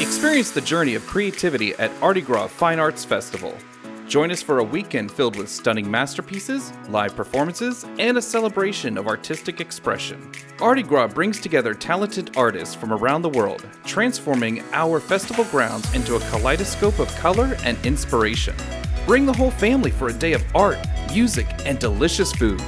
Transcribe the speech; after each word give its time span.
Experience 0.00 0.50
the 0.50 0.60
journey 0.60 0.94
of 0.94 1.06
creativity 1.06 1.74
at 1.74 1.90
ArtiGras 2.00 2.48
Fine 2.48 2.78
Arts 2.78 3.04
Festival. 3.04 3.54
Join 4.08 4.30
us 4.30 4.42
for 4.42 4.58
a 4.58 4.64
weekend 4.64 5.10
filled 5.10 5.36
with 5.36 5.48
stunning 5.48 5.90
masterpieces, 5.90 6.72
live 6.88 7.14
performances, 7.14 7.84
and 7.98 8.16
a 8.16 8.22
celebration 8.22 8.96
of 8.96 9.06
artistic 9.06 9.60
expression. 9.60 10.32
ArtiGras 10.56 11.14
brings 11.14 11.38
together 11.38 11.74
talented 11.74 12.34
artists 12.36 12.74
from 12.74 12.92
around 12.92 13.22
the 13.22 13.28
world, 13.28 13.66
transforming 13.84 14.62
our 14.72 15.00
festival 15.00 15.44
grounds 15.44 15.94
into 15.94 16.16
a 16.16 16.20
kaleidoscope 16.30 16.98
of 16.98 17.14
color 17.16 17.54
and 17.62 17.76
inspiration. 17.84 18.56
Bring 19.06 19.26
the 19.26 19.34
whole 19.34 19.50
family 19.50 19.90
for 19.90 20.08
a 20.08 20.12
day 20.14 20.32
of 20.32 20.42
art, 20.54 20.78
music, 21.12 21.46
and 21.66 21.78
delicious 21.78 22.32
food. 22.32 22.62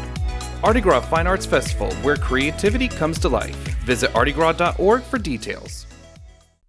Artie 0.62 0.82
Fine 0.82 1.26
Arts 1.26 1.46
Festival, 1.46 1.92
where 1.96 2.16
creativity 2.16 2.88
comes 2.88 3.18
to 3.20 3.28
life. 3.28 3.56
Visit 3.84 4.10
artigras.org 4.12 5.02
for 5.02 5.18
details. 5.18 5.85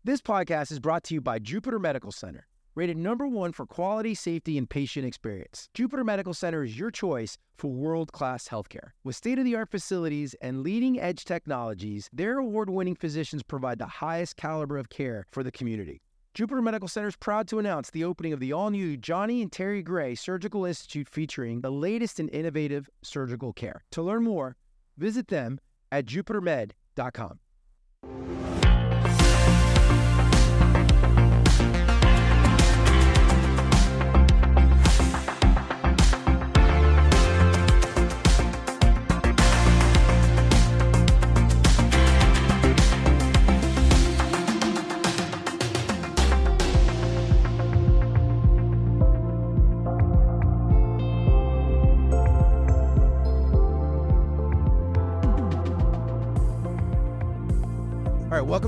This 0.07 0.21
podcast 0.21 0.71
is 0.71 0.79
brought 0.79 1.03
to 1.03 1.15
you 1.15 1.19
by 1.19 1.37
Jupiter 1.37 1.79
Medical 1.79 2.13
Center, 2.13 2.47
rated 2.75 2.95
number 2.95 3.27
one 3.27 3.51
for 3.51 3.65
quality, 3.65 4.15
safety, 4.15 4.57
and 4.57 4.69
patient 4.69 5.05
experience. 5.05 5.68
Jupiter 5.73 6.05
Medical 6.05 6.33
Center 6.33 6.63
is 6.63 6.79
your 6.79 6.91
choice 6.91 7.37
for 7.57 7.68
world 7.69 8.13
class 8.13 8.47
healthcare. 8.47 8.91
With 9.04 9.18
state 9.18 9.37
of 9.37 9.43
the 9.43 9.57
art 9.57 9.69
facilities 9.69 10.33
and 10.41 10.63
leading 10.63 10.97
edge 10.97 11.25
technologies, 11.25 12.09
their 12.13 12.37
award 12.37 12.69
winning 12.69 12.96
physicians 12.96 13.43
provide 13.43 13.79
the 13.79 13.85
highest 13.85 14.37
caliber 14.37 14.77
of 14.77 14.87
care 14.87 15.25
for 15.29 15.43
the 15.43 15.51
community. 15.51 16.01
Jupiter 16.33 16.61
Medical 16.61 16.87
Center 16.87 17.10
is 17.10 17.18
proud 17.18 17.49
to 17.49 17.60
announce 17.60 17.89
the 17.89 18.05
opening 18.05 18.32
of 18.32 18.39
the 18.39 18.54
all 18.54 18.69
new 18.69 18.96
Johnny 18.96 19.41
and 19.41 19.51
Terry 19.51 19.83
Gray 19.83 20.15
Surgical 20.15 20.63
Institute 20.63 21.10
featuring 21.10 21.60
the 21.60 21.69
latest 21.69 22.18
in 22.18 22.29
innovative 22.29 22.89
surgical 23.04 23.51
care. 23.51 23.83
To 23.91 24.01
learn 24.01 24.24
more, 24.24 24.55
visit 24.96 25.27
them 25.27 25.60
at 25.91 26.05
jupitermed.com. 26.05 27.39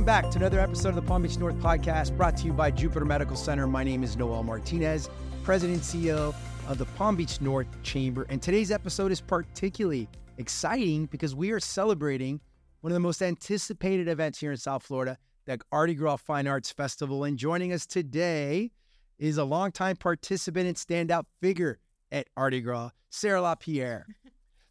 back 0.10 0.32
to 0.32 0.40
another 0.40 0.60
episode 0.60 0.90
of 0.90 0.96
the 0.96 1.04
Palm 1.04 1.22
Beach 1.22 1.38
North 1.38 1.54
podcast 1.58 2.18
brought 2.18 2.36
to 2.38 2.46
you 2.46 2.52
by 2.52 2.72
Jupiter 2.72 3.06
Medical 3.06 3.36
Center. 3.36 3.68
My 3.68 3.84
name 3.84 4.02
is 4.02 4.18
Noel 4.18 4.42
Martinez, 4.42 5.08
President 5.44 5.78
and 5.78 6.04
CEO 6.04 6.34
of 6.68 6.80
the 6.80 6.86
Palm 6.86 7.16
Beach 7.16 7.40
North 7.42 7.68
Chamber. 7.84 8.26
And 8.28 8.42
today's 8.42 8.72
episode 8.72 9.12
is 9.12 9.22
particularly 9.22 10.10
exciting 10.40 11.06
because 11.06 11.36
we 11.36 11.52
are 11.52 11.60
celebrating 11.60 12.42
one 12.82 12.90
of 12.92 12.96
the 12.96 13.00
most 13.00 13.22
anticipated 13.22 14.08
events 14.08 14.40
here 14.40 14.50
in 14.50 14.58
South 14.58 14.82
Florida, 14.82 15.16
the 15.46 15.60
ArtiGras 15.72 16.22
Fine 16.22 16.48
Arts 16.48 16.72
Festival. 16.72 17.24
And 17.24 17.38
joining 17.38 17.72
us 17.72 17.86
today 17.86 18.72
is 19.20 19.38
a 19.38 19.44
longtime 19.44 19.98
participant 19.98 20.66
and 20.66 20.76
standout 20.76 21.26
figure 21.40 21.78
at 22.12 22.26
ArtiGras, 22.36 22.94
Sarah 23.12 23.44
LaPierre. 23.44 24.08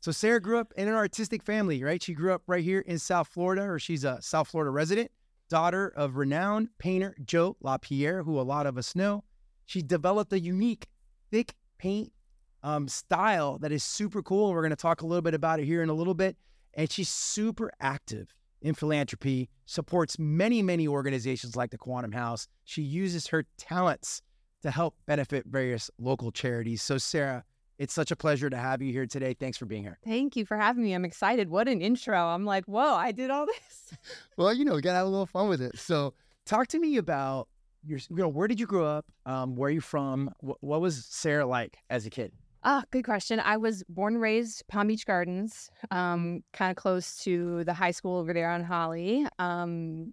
So 0.00 0.12
Sarah 0.12 0.40
grew 0.40 0.58
up 0.58 0.72
in 0.76 0.86
an 0.86 0.94
artistic 0.94 1.42
family, 1.42 1.82
right? 1.82 2.00
She 2.00 2.14
grew 2.14 2.32
up 2.32 2.42
right 2.46 2.62
here 2.62 2.78
in 2.78 3.00
South 3.00 3.26
Florida, 3.26 3.62
or 3.62 3.80
she's 3.80 4.04
a 4.04 4.22
South 4.22 4.46
Florida 4.46 4.70
resident, 4.70 5.10
daughter 5.48 5.92
of 5.96 6.16
renowned 6.16 6.68
painter 6.78 7.16
Joe 7.24 7.56
LaPierre, 7.60 8.22
who 8.22 8.38
a 8.38 8.42
lot 8.42 8.66
of 8.66 8.78
us 8.78 8.94
know. 8.94 9.24
She 9.66 9.82
developed 9.82 10.32
a 10.32 10.40
unique 10.40 10.86
thick 11.30 11.54
paint 11.78 12.12
um, 12.62 12.88
style 12.88 13.58
that 13.58 13.72
is 13.72 13.84
super 13.84 14.22
cool. 14.22 14.46
And 14.46 14.54
we're 14.54 14.62
going 14.62 14.70
to 14.70 14.76
talk 14.76 15.02
a 15.02 15.06
little 15.06 15.22
bit 15.22 15.34
about 15.34 15.60
it 15.60 15.64
here 15.64 15.82
in 15.82 15.88
a 15.88 15.94
little 15.94 16.14
bit. 16.14 16.36
And 16.74 16.90
she's 16.90 17.08
super 17.08 17.70
active 17.80 18.34
in 18.62 18.74
philanthropy, 18.74 19.48
supports 19.66 20.18
many, 20.18 20.62
many 20.62 20.88
organizations 20.88 21.56
like 21.56 21.70
the 21.70 21.78
Quantum 21.78 22.12
House. 22.12 22.48
She 22.64 22.82
uses 22.82 23.26
her 23.28 23.44
talents 23.56 24.22
to 24.62 24.70
help 24.70 24.96
benefit 25.06 25.46
various 25.46 25.90
local 25.98 26.32
charities. 26.32 26.82
So, 26.82 26.98
Sarah, 26.98 27.44
it's 27.78 27.94
such 27.94 28.10
a 28.10 28.16
pleasure 28.16 28.50
to 28.50 28.56
have 28.56 28.82
you 28.82 28.92
here 28.92 29.06
today. 29.06 29.34
Thanks 29.34 29.56
for 29.56 29.66
being 29.66 29.82
here. 29.82 29.98
Thank 30.04 30.36
you 30.36 30.44
for 30.44 30.56
having 30.56 30.82
me. 30.82 30.92
I'm 30.94 31.04
excited. 31.04 31.48
What 31.48 31.68
an 31.68 31.80
intro. 31.80 32.18
I'm 32.18 32.44
like, 32.44 32.64
whoa, 32.66 32.94
I 32.94 33.12
did 33.12 33.30
all 33.30 33.46
this. 33.46 33.96
well, 34.36 34.52
you 34.52 34.64
know, 34.64 34.74
we 34.74 34.82
got 34.82 34.92
to 34.92 34.98
have 34.98 35.06
a 35.06 35.10
little 35.10 35.26
fun 35.26 35.48
with 35.48 35.62
it. 35.62 35.78
So, 35.78 36.14
talk 36.44 36.66
to 36.68 36.78
me 36.78 36.96
about 36.96 37.48
your, 37.84 37.98
you 38.10 38.16
know, 38.16 38.28
where 38.28 38.48
did 38.48 38.58
you 38.58 38.66
grow 38.66 38.84
up? 38.84 39.06
Um, 39.26 39.54
where 39.54 39.68
are 39.68 39.72
you 39.72 39.80
from? 39.80 40.32
What, 40.40 40.58
what 40.60 40.80
was 40.80 41.06
Sarah 41.06 41.46
like 41.46 41.78
as 41.88 42.04
a 42.04 42.10
kid? 42.10 42.32
Ah, 42.64 42.82
good 42.90 43.04
question. 43.04 43.40
I 43.40 43.56
was 43.56 43.84
born 43.88 44.14
and 44.14 44.22
raised 44.22 44.66
Palm 44.66 44.88
Beach 44.88 45.06
Gardens, 45.06 45.70
um, 45.92 46.42
kind 46.52 46.70
of 46.70 46.76
close 46.76 47.16
to 47.22 47.62
the 47.64 47.72
high 47.72 47.92
school 47.92 48.18
over 48.18 48.34
there 48.34 48.50
on 48.50 48.64
Holly. 48.64 49.24
Um, 49.38 50.12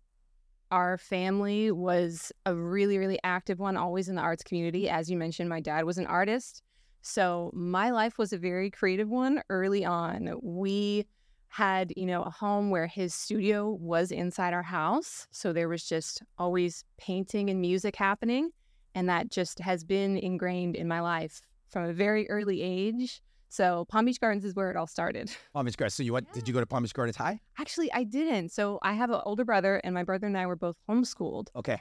our 0.71 0.97
family 0.97 1.71
was 1.71 2.31
a 2.45 2.53
really, 2.53 2.97
really 2.97 3.19
active 3.23 3.59
one, 3.59 3.77
always 3.77 4.09
in 4.09 4.15
the 4.15 4.21
arts 4.21 4.43
community. 4.43 4.87
As 4.89 5.09
you 5.09 5.17
mentioned, 5.17 5.49
my 5.49 5.59
dad 5.59 5.85
was 5.85 5.97
an 5.97 6.05
artist. 6.05 6.61
So 7.05 7.51
my 7.53 7.91
life 7.91 8.17
was 8.17 8.33
a 8.33 8.37
very 8.37 8.71
creative 8.71 9.07
one 9.07 9.43
early 9.49 9.85
on. 9.85 10.39
We 10.41 11.05
had, 11.49 11.93
you 11.95 12.07
know, 12.07 12.23
a 12.23 12.31
home 12.31 12.71
where 12.71 12.87
his 12.87 13.13
studio 13.13 13.77
was 13.79 14.09
inside 14.09 14.55
our 14.55 14.63
house. 14.63 15.27
So 15.29 15.53
there 15.53 15.69
was 15.69 15.85
just 15.85 16.23
always 16.39 16.83
painting 16.97 17.51
and 17.51 17.61
music 17.61 17.95
happening. 17.95 18.49
And 18.95 19.07
that 19.07 19.29
just 19.29 19.59
has 19.59 19.83
been 19.83 20.17
ingrained 20.17 20.75
in 20.75 20.87
my 20.87 20.99
life 20.99 21.41
from 21.69 21.85
a 21.85 21.93
very 21.93 22.27
early 22.27 22.63
age. 22.63 23.21
So 23.49 23.85
Palm 23.85 24.05
Beach 24.05 24.19
Gardens 24.19 24.43
is 24.43 24.55
where 24.55 24.71
it 24.71 24.75
all 24.75 24.87
started. 24.87 25.29
Palm 25.53 25.67
Beach 25.67 25.77
Gardens. 25.77 25.93
So 25.93 26.01
you 26.01 26.13
went? 26.13 26.25
Yeah. 26.29 26.39
Did 26.39 26.47
you 26.47 26.55
go 26.55 26.59
to 26.59 26.65
Palm 26.65 26.81
Beach 26.81 26.93
Gardens 26.95 27.17
High? 27.17 27.39
Actually, 27.59 27.93
I 27.93 28.03
didn't. 28.03 28.49
So 28.49 28.79
I 28.81 28.93
have 28.93 29.11
an 29.11 29.21
older 29.25 29.45
brother, 29.45 29.79
and 29.83 29.93
my 29.93 30.03
brother 30.03 30.25
and 30.25 30.35
I 30.35 30.47
were 30.47 30.55
both 30.55 30.75
homeschooled. 30.89 31.49
Okay. 31.55 31.79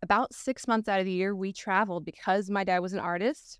About 0.00 0.32
six 0.32 0.68
months 0.68 0.88
out 0.88 1.00
of 1.00 1.06
the 1.06 1.12
year, 1.12 1.34
we 1.34 1.52
traveled 1.52 2.04
because 2.04 2.48
my 2.48 2.62
dad 2.62 2.78
was 2.78 2.92
an 2.92 3.00
artist 3.00 3.58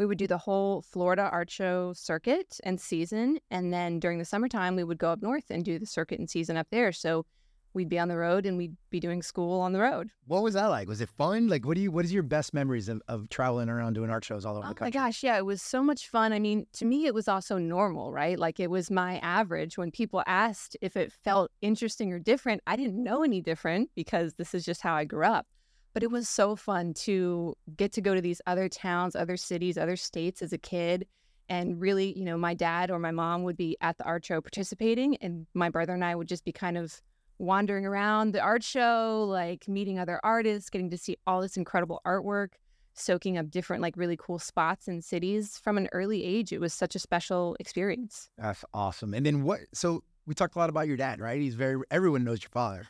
we 0.00 0.06
would 0.06 0.16
do 0.16 0.26
the 0.26 0.38
whole 0.38 0.80
Florida 0.80 1.28
art 1.30 1.50
show 1.50 1.92
circuit 1.92 2.58
and 2.64 2.80
season. 2.80 3.38
And 3.50 3.70
then 3.70 4.00
during 4.00 4.18
the 4.18 4.24
summertime, 4.24 4.74
we 4.74 4.82
would 4.82 4.96
go 4.96 5.10
up 5.10 5.20
north 5.20 5.50
and 5.50 5.62
do 5.62 5.78
the 5.78 5.84
circuit 5.84 6.18
and 6.18 6.28
season 6.28 6.56
up 6.56 6.68
there. 6.70 6.90
So 6.90 7.26
we'd 7.74 7.90
be 7.90 7.98
on 7.98 8.08
the 8.08 8.16
road 8.16 8.46
and 8.46 8.56
we'd 8.56 8.74
be 8.88 8.98
doing 8.98 9.20
school 9.22 9.60
on 9.60 9.74
the 9.74 9.78
road. 9.78 10.08
What 10.26 10.42
was 10.42 10.54
that 10.54 10.68
like? 10.68 10.88
Was 10.88 11.02
it 11.02 11.10
fun? 11.10 11.48
Like, 11.48 11.66
what 11.66 11.74
do 11.74 11.82
you, 11.82 11.90
what 11.90 12.06
is 12.06 12.14
your 12.14 12.22
best 12.22 12.54
memories 12.54 12.88
of, 12.88 13.02
of 13.08 13.28
traveling 13.28 13.68
around 13.68 13.92
doing 13.92 14.08
art 14.08 14.24
shows 14.24 14.46
all 14.46 14.56
over 14.56 14.64
oh 14.64 14.70
the 14.70 14.74
country? 14.74 14.98
Oh 14.98 15.02
my 15.02 15.08
gosh. 15.08 15.22
Yeah. 15.22 15.36
It 15.36 15.44
was 15.44 15.60
so 15.60 15.82
much 15.82 16.08
fun. 16.08 16.32
I 16.32 16.38
mean, 16.38 16.64
to 16.72 16.86
me, 16.86 17.04
it 17.04 17.12
was 17.12 17.28
also 17.28 17.58
normal, 17.58 18.10
right? 18.10 18.38
Like 18.38 18.58
it 18.58 18.70
was 18.70 18.90
my 18.90 19.18
average 19.18 19.76
when 19.76 19.90
people 19.90 20.22
asked 20.26 20.78
if 20.80 20.96
it 20.96 21.12
felt 21.12 21.50
interesting 21.60 22.10
or 22.10 22.18
different. 22.18 22.62
I 22.66 22.76
didn't 22.76 23.04
know 23.04 23.22
any 23.22 23.42
different 23.42 23.90
because 23.94 24.32
this 24.38 24.54
is 24.54 24.64
just 24.64 24.80
how 24.80 24.94
I 24.94 25.04
grew 25.04 25.26
up. 25.26 25.46
But 25.92 26.02
it 26.02 26.10
was 26.10 26.28
so 26.28 26.54
fun 26.54 26.94
to 26.94 27.56
get 27.76 27.92
to 27.92 28.00
go 28.00 28.14
to 28.14 28.20
these 28.20 28.40
other 28.46 28.68
towns, 28.68 29.16
other 29.16 29.36
cities, 29.36 29.76
other 29.76 29.96
states 29.96 30.40
as 30.42 30.52
a 30.52 30.58
kid. 30.58 31.06
And 31.48 31.80
really, 31.80 32.16
you 32.16 32.24
know, 32.24 32.38
my 32.38 32.54
dad 32.54 32.92
or 32.92 33.00
my 33.00 33.10
mom 33.10 33.42
would 33.42 33.56
be 33.56 33.76
at 33.80 33.98
the 33.98 34.04
art 34.04 34.24
show 34.24 34.40
participating, 34.40 35.16
and 35.16 35.46
my 35.52 35.68
brother 35.68 35.94
and 35.94 36.04
I 36.04 36.14
would 36.14 36.28
just 36.28 36.44
be 36.44 36.52
kind 36.52 36.78
of 36.78 37.02
wandering 37.38 37.84
around 37.86 38.32
the 38.32 38.40
art 38.40 38.62
show, 38.62 39.26
like 39.28 39.66
meeting 39.66 39.98
other 39.98 40.20
artists, 40.22 40.70
getting 40.70 40.90
to 40.90 40.98
see 40.98 41.16
all 41.26 41.40
this 41.40 41.56
incredible 41.56 42.00
artwork, 42.06 42.50
soaking 42.94 43.36
up 43.36 43.50
different, 43.50 43.82
like 43.82 43.96
really 43.96 44.16
cool 44.16 44.38
spots 44.38 44.86
and 44.86 45.02
cities 45.02 45.58
from 45.58 45.76
an 45.76 45.88
early 45.92 46.22
age. 46.22 46.52
It 46.52 46.60
was 46.60 46.72
such 46.72 46.94
a 46.94 47.00
special 47.00 47.56
experience. 47.58 48.30
That's 48.38 48.64
awesome. 48.72 49.12
And 49.14 49.26
then 49.26 49.42
what? 49.42 49.60
So 49.72 50.04
we 50.26 50.34
talked 50.34 50.54
a 50.54 50.58
lot 50.58 50.70
about 50.70 50.86
your 50.86 50.96
dad, 50.96 51.18
right? 51.18 51.40
He's 51.40 51.56
very, 51.56 51.82
everyone 51.90 52.22
knows 52.22 52.42
your 52.42 52.50
father. 52.50 52.86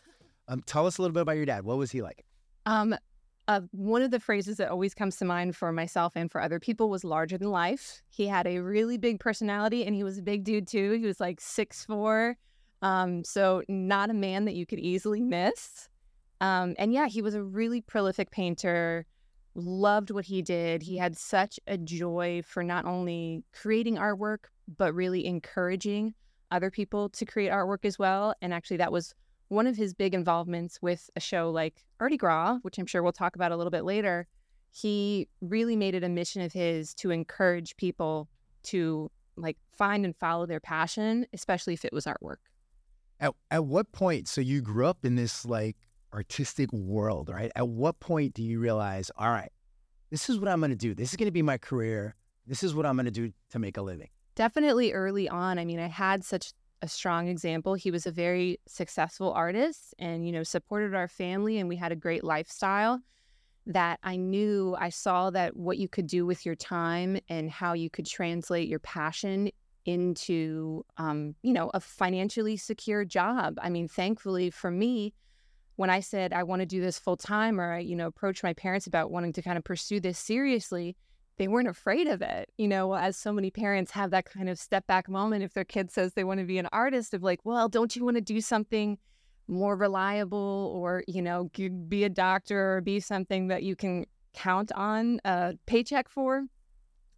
Um, 0.49 0.63
tell 0.67 0.87
us 0.87 0.99
a 0.99 1.03
little 1.03 1.15
bit 1.15 1.23
about 1.23 1.37
your 1.37 1.47
dad. 1.47 1.65
What 1.65 1.79
was 1.79 1.93
he 1.93 2.03
like? 2.03 2.27
Um, 2.67 2.95
uh, 3.49 3.63
one 3.73 4.03
of 4.03 4.13
the 4.13 4.21
phrases 4.21 4.59
that 4.59 4.71
always 4.71 4.95
comes 4.95 5.17
to 5.17 5.25
mind 5.25 5.57
for 5.57 5.73
myself 5.73 6.13
and 6.15 6.31
for 6.31 6.41
other 6.41 6.61
people 6.61 6.89
was 6.89 7.03
larger 7.03 7.37
than 7.37 7.51
life. 7.51 8.01
He 8.09 8.29
had 8.29 8.47
a 8.47 8.59
really 8.59 8.97
big 8.97 9.19
personality 9.19 9.85
and 9.85 9.95
he 9.95 10.05
was 10.05 10.19
a 10.19 10.23
big 10.23 10.45
dude 10.45 10.69
too. 10.69 10.93
He 10.93 11.07
was 11.07 11.19
like 11.19 11.41
six 11.41 11.85
four, 11.85 12.37
um, 12.83 13.25
so 13.25 13.63
not 13.69 14.09
a 14.11 14.15
man 14.15 14.45
that 14.45 14.55
you 14.55 14.67
could 14.67 14.79
easily 14.79 15.21
miss. 15.21 15.89
Um, 16.41 16.75
and 16.79 16.93
yeah, 16.93 17.09
he 17.09 17.23
was 17.23 17.35
a 17.35 17.43
really 17.43 17.81
prolific 17.81 18.31
painter, 18.31 19.05
loved 19.55 20.11
what 20.11 20.25
he 20.25 20.43
did. 20.43 20.83
He 20.83 20.97
had 20.97 21.17
such 21.17 21.59
a 21.67 21.77
joy 21.77 22.43
for 22.47 22.63
not 22.63 22.85
only 22.85 23.43
creating 23.53 23.97
artwork, 23.97 24.45
but 24.79 24.95
really 24.95 25.27
encouraging 25.27 26.15
other 26.53 26.71
people 26.71 27.09
to 27.11 27.25
create 27.25 27.51
artwork 27.51 27.85
as 27.85 27.99
well. 27.99 28.35
And 28.41 28.55
actually, 28.55 28.79
that 28.79 28.93
was 28.93 29.15
one 29.51 29.67
of 29.67 29.77
his 29.77 29.93
big 29.93 30.15
involvements 30.15 30.79
with 30.81 31.11
a 31.17 31.21
show 31.21 31.51
like 31.51 31.85
ArtiGras, 32.01 32.61
which 32.63 32.79
I'm 32.79 32.87
sure 32.87 33.03
we'll 33.03 33.13
talk 33.13 33.35
about 33.35 33.51
a 33.53 33.57
little 33.57 33.73
bit 33.73 33.85
later, 33.85 34.29
he 34.71 35.29
really 35.41 35.75
made 35.75 35.95
it 35.97 36.05
a 36.05 36.09
mission 36.09 36.41
of 36.41 36.53
his 36.53 36.95
to 36.95 37.11
encourage 37.11 37.77
people 37.77 38.29
to 38.63 39.11
like 39.37 39.57
find 39.77 40.05
and 40.05 40.15
follow 40.17 40.47
their 40.47 40.61
passion, 40.61 41.27
especially 41.33 41.75
if 41.75 41.85
it 41.85 41.93
was 41.93 42.05
artwork. 42.05 42.37
At, 43.19 43.35
at 43.51 43.65
what 43.65 43.91
point? 43.91 44.29
So 44.29 44.41
you 44.41 44.61
grew 44.63 44.87
up 44.87 45.05
in 45.05 45.17
this 45.17 45.45
like 45.45 45.77
artistic 46.15 46.73
world, 46.73 47.29
right? 47.29 47.51
At 47.57 47.69
what 47.69 47.99
point 47.99 48.35
do 48.35 48.45
you 48.45 48.61
realize, 48.61 49.11
all 49.17 49.31
right, 49.31 49.51
this 50.11 50.31
is 50.31 50.39
what 50.39 50.49
I'm 50.49 50.61
going 50.61 50.71
to 50.71 50.77
do. 50.77 50.95
This 50.95 51.11
is 51.11 51.17
going 51.17 51.27
to 51.27 51.33
be 51.33 51.43
my 51.43 51.59
career. 51.59 52.15
This 52.47 52.63
is 52.63 52.73
what 52.73 52.87
I'm 52.87 52.95
going 52.95 53.07
to 53.07 53.11
do 53.11 53.33
to 53.51 53.59
make 53.59 53.77
a 53.77 53.83
living. 53.83 54.09
Definitely 54.37 54.93
early 54.93 55.29
on. 55.29 55.59
I 55.59 55.65
mean, 55.65 55.81
I 55.81 55.89
had 55.89 56.25
such 56.25 56.53
a 56.83 56.89
strong 56.89 57.29
example. 57.29 57.75
He 57.75 57.91
was 57.91 58.07
a 58.07 58.11
very 58.11 58.59
successful 58.67 59.33
artist 59.33 59.95
and, 59.99 60.27
you 60.27 60.33
know, 60.33 60.43
supported 60.43 60.95
our 60.95 61.09
family 61.09 61.59
and 61.59 61.69
we 61.69 61.77
had 61.77 61.93
a 61.93 61.97
great 61.97 62.25
lifestyle 62.25 63.01
that 63.67 64.01
I 64.03 64.17
knew 64.17 64.77
I 64.79 64.89
saw 64.89 65.31
that 65.31 65.57
what 65.57 65.79
you 65.79 65.89
could 65.89 66.07
do 66.07 66.27
with 66.27 66.47
your 66.47 66.55
time 66.55 67.19
and 67.29 67.51
how 67.51 67.75
you 67.75 67.91
could 67.91 68.07
translate 68.07 68.69
your 68.69 68.79
passion 68.79 69.51
into, 69.85 70.85
um, 70.97 71.35
you 71.43 71.53
know, 71.53 71.71
a 71.75 71.81
financially 71.81 72.57
secure 72.57 73.05
job. 73.05 73.59
I 73.63 73.71
mean, 73.71 73.89
thankfully 73.89 74.51
for 74.51 74.71
me, 74.71 75.15
when 75.77 75.91
I 75.91 76.01
said 76.01 76.33
I 76.33 76.43
want 76.43 76.61
to 76.61 76.67
do 76.67 76.81
this 76.81 76.99
full 76.99 77.17
time 77.17 77.61
or 77.61 77.75
I, 77.75 77.79
you 77.79 77.97
know, 77.97 78.07
approached 78.07 78.43
my 78.43 78.53
parents 78.53 78.87
about 78.87 79.11
wanting 79.11 79.33
to 79.35 79.43
kind 79.43 79.57
of 79.57 79.65
pursue 79.65 80.01
this 80.01 80.19
seriously, 80.19 80.97
they 81.41 81.49
weren't 81.49 81.69
afraid 81.69 82.07
of 82.07 82.21
it. 82.21 82.53
You 82.59 82.69
know, 82.69 82.95
as 82.95 83.17
so 83.17 83.33
many 83.33 83.51
parents 83.51 83.91
have 83.93 84.11
that 84.11 84.27
kind 84.27 84.51
of 84.51 84.59
step 84.59 84.87
back 84.87 85.09
moment 85.09 85.43
if 85.43 85.55
their 85.55 85.65
kid 85.65 85.91
says 85.91 86.13
they 86.13 86.23
want 86.23 86.39
to 86.39 86.45
be 86.45 86.59
an 86.59 86.69
artist 86.71 87.15
of 87.15 87.23
like, 87.23 87.41
well, 87.45 87.67
don't 87.67 87.97
you 87.97 88.05
want 88.05 88.19
to 88.19 88.21
do 88.21 88.43
something 88.43 88.99
more 89.49 89.75
reliable 89.75 90.71
or, 90.77 91.03
you 91.09 91.23
know, 91.23 91.51
be 91.89 92.05
a 92.05 92.11
doctor 92.11 92.77
or 92.77 92.83
be 92.83 93.01
something 93.01 93.49
that 93.49 93.63
you 93.63 93.75
can 93.75 94.05
count 94.35 94.71
on 94.73 95.19
a 95.25 95.55
paycheck 95.65 96.11
for? 96.11 96.45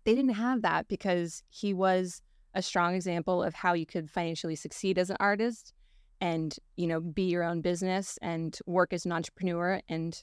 They 0.05 0.15
didn't 0.15 0.35
have 0.35 0.63
that 0.63 0.87
because 0.87 1.43
he 1.49 1.75
was 1.75 2.23
a 2.55 2.63
strong 2.63 2.95
example 2.95 3.43
of 3.43 3.55
how 3.55 3.73
you 3.73 3.87
could 3.87 4.09
financially 4.09 4.55
succeed 4.55 4.99
as 4.99 5.11
an 5.11 5.17
artist 5.19 5.75
and, 6.21 6.55
you 6.77 6.87
know, 6.87 7.01
be 7.01 7.25
your 7.25 7.43
own 7.43 7.61
business 7.61 8.21
and 8.23 8.57
work 8.67 8.93
as 8.93 9.05
an 9.05 9.11
entrepreneur 9.11 9.81
and 9.89 10.23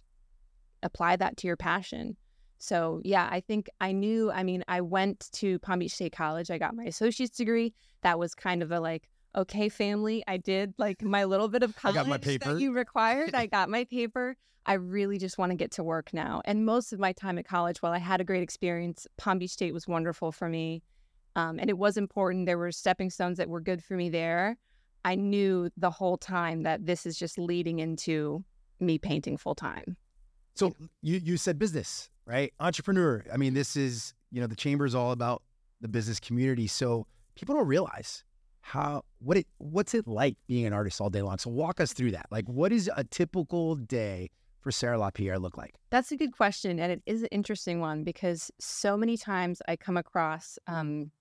apply 0.84 1.18
that 1.18 1.36
to 1.36 1.48
your 1.48 1.58
passion. 1.58 2.16
So, 2.60 3.02
yeah, 3.04 3.28
I 3.32 3.40
think 3.40 3.70
I 3.80 3.94
knew. 3.94 4.32
I 4.32 4.44
mean, 4.44 4.64
I 4.68 4.82
went 4.82 5.30
to 5.34 5.60
Palm 5.60 5.80
Beach 5.80 5.94
State 5.94 6.12
College. 6.12 6.52
I 6.52 6.58
got 6.58 6.76
my 6.76 6.84
associate's 6.84 7.38
degree. 7.38 7.74
That 8.04 8.20
was 8.20 8.36
kind 8.36 8.62
of 8.62 8.72
a 8.72 8.80
like, 8.80 9.10
okay, 9.36 9.70
family, 9.70 10.24
I 10.28 10.38
did 10.38 10.74
like 10.78 11.02
my 11.02 11.24
little 11.24 11.48
bit 11.48 11.64
of 11.64 11.76
college 11.76 11.96
I 11.96 12.02
got 12.02 12.08
my 12.08 12.18
paper. 12.18 12.54
that 12.54 12.62
you 12.62 12.74
required. 12.74 13.34
I 13.34 13.46
got 13.58 13.70
my 13.70 13.86
paper. 13.86 14.36
I 14.66 14.74
really 14.74 15.18
just 15.18 15.38
want 15.38 15.52
to 15.52 15.56
get 15.56 15.72
to 15.72 15.84
work 15.84 16.14
now. 16.14 16.42
And 16.46 16.66
most 16.66 16.92
of 16.92 17.00
my 17.00 17.14
time 17.14 17.40
at 17.40 17.48
college, 17.48 17.82
while 17.82 17.94
I 17.94 17.98
had 17.98 18.22
a 18.22 18.26
great 18.26 18.44
experience, 18.44 19.08
Palm 19.18 19.40
Beach 19.40 19.52
State 19.52 19.74
was 19.74 19.88
wonderful 19.88 20.32
for 20.32 20.50
me. 20.50 20.84
Um, 21.36 21.60
and 21.60 21.70
it 21.70 21.78
was 21.78 21.96
important. 21.96 22.46
There 22.46 22.58
were 22.58 22.72
stepping 22.72 23.10
stones 23.10 23.38
that 23.38 23.50
were 23.50 23.62
good 23.62 23.84
for 23.84 23.96
me 23.96 24.10
there. 24.10 24.58
I 25.06 25.16
knew 25.16 25.70
the 25.78 25.90
whole 25.90 26.18
time 26.18 26.64
that 26.64 26.86
this 26.86 27.06
is 27.06 27.18
just 27.18 27.40
leading 27.40 27.80
into 27.80 28.44
me 28.80 28.98
painting 28.98 29.38
full 29.38 29.56
time. 29.56 29.96
So 30.56 30.76
you 31.02 31.22
you 31.24 31.38
said 31.38 31.58
business, 31.58 32.10
right? 32.30 32.54
Entrepreneur. 32.60 33.26
I 33.34 33.38
mean, 33.38 33.56
this 33.56 33.76
is, 33.76 34.14
you 34.32 34.40
know, 34.40 34.46
the 34.46 34.56
chamber 34.56 34.86
is 34.86 34.94
all 34.94 35.12
about 35.12 35.42
the 35.82 35.88
business 35.88 36.20
community. 36.20 36.68
So 36.68 37.08
people 37.36 37.56
don't 37.56 37.68
realize 37.68 38.24
how 38.62 39.04
what 39.20 39.38
it 39.38 39.48
what's 39.58 39.96
it 39.96 40.08
like 40.08 40.38
being 40.48 40.66
an 40.66 40.74
artist 40.74 41.02
all 41.02 41.10
day 41.10 41.24
long. 41.24 41.40
So 41.40 41.50
walk 41.50 41.82
us 41.82 41.92
through 41.92 42.12
that. 42.12 42.28
Like 42.30 42.48
what 42.48 42.72
is 42.72 42.90
a 42.96 43.04
typical 43.04 43.76
day 43.76 44.30
for 44.62 44.70
Sarah 44.72 45.00
LaPierre 45.00 45.40
look 45.40 45.58
like? 45.58 45.74
That's 45.90 46.12
a 46.12 46.18
good 46.18 46.34
question. 46.34 46.80
And 46.80 46.92
it 46.92 47.02
is 47.08 47.24
an 47.24 47.30
interesting 47.32 47.80
one 47.80 48.04
because 48.04 48.52
so 48.60 48.96
many 48.96 49.18
times 49.18 49.62
I 49.68 49.76
come 49.76 49.98
across 49.98 50.60
um, 50.68 51.12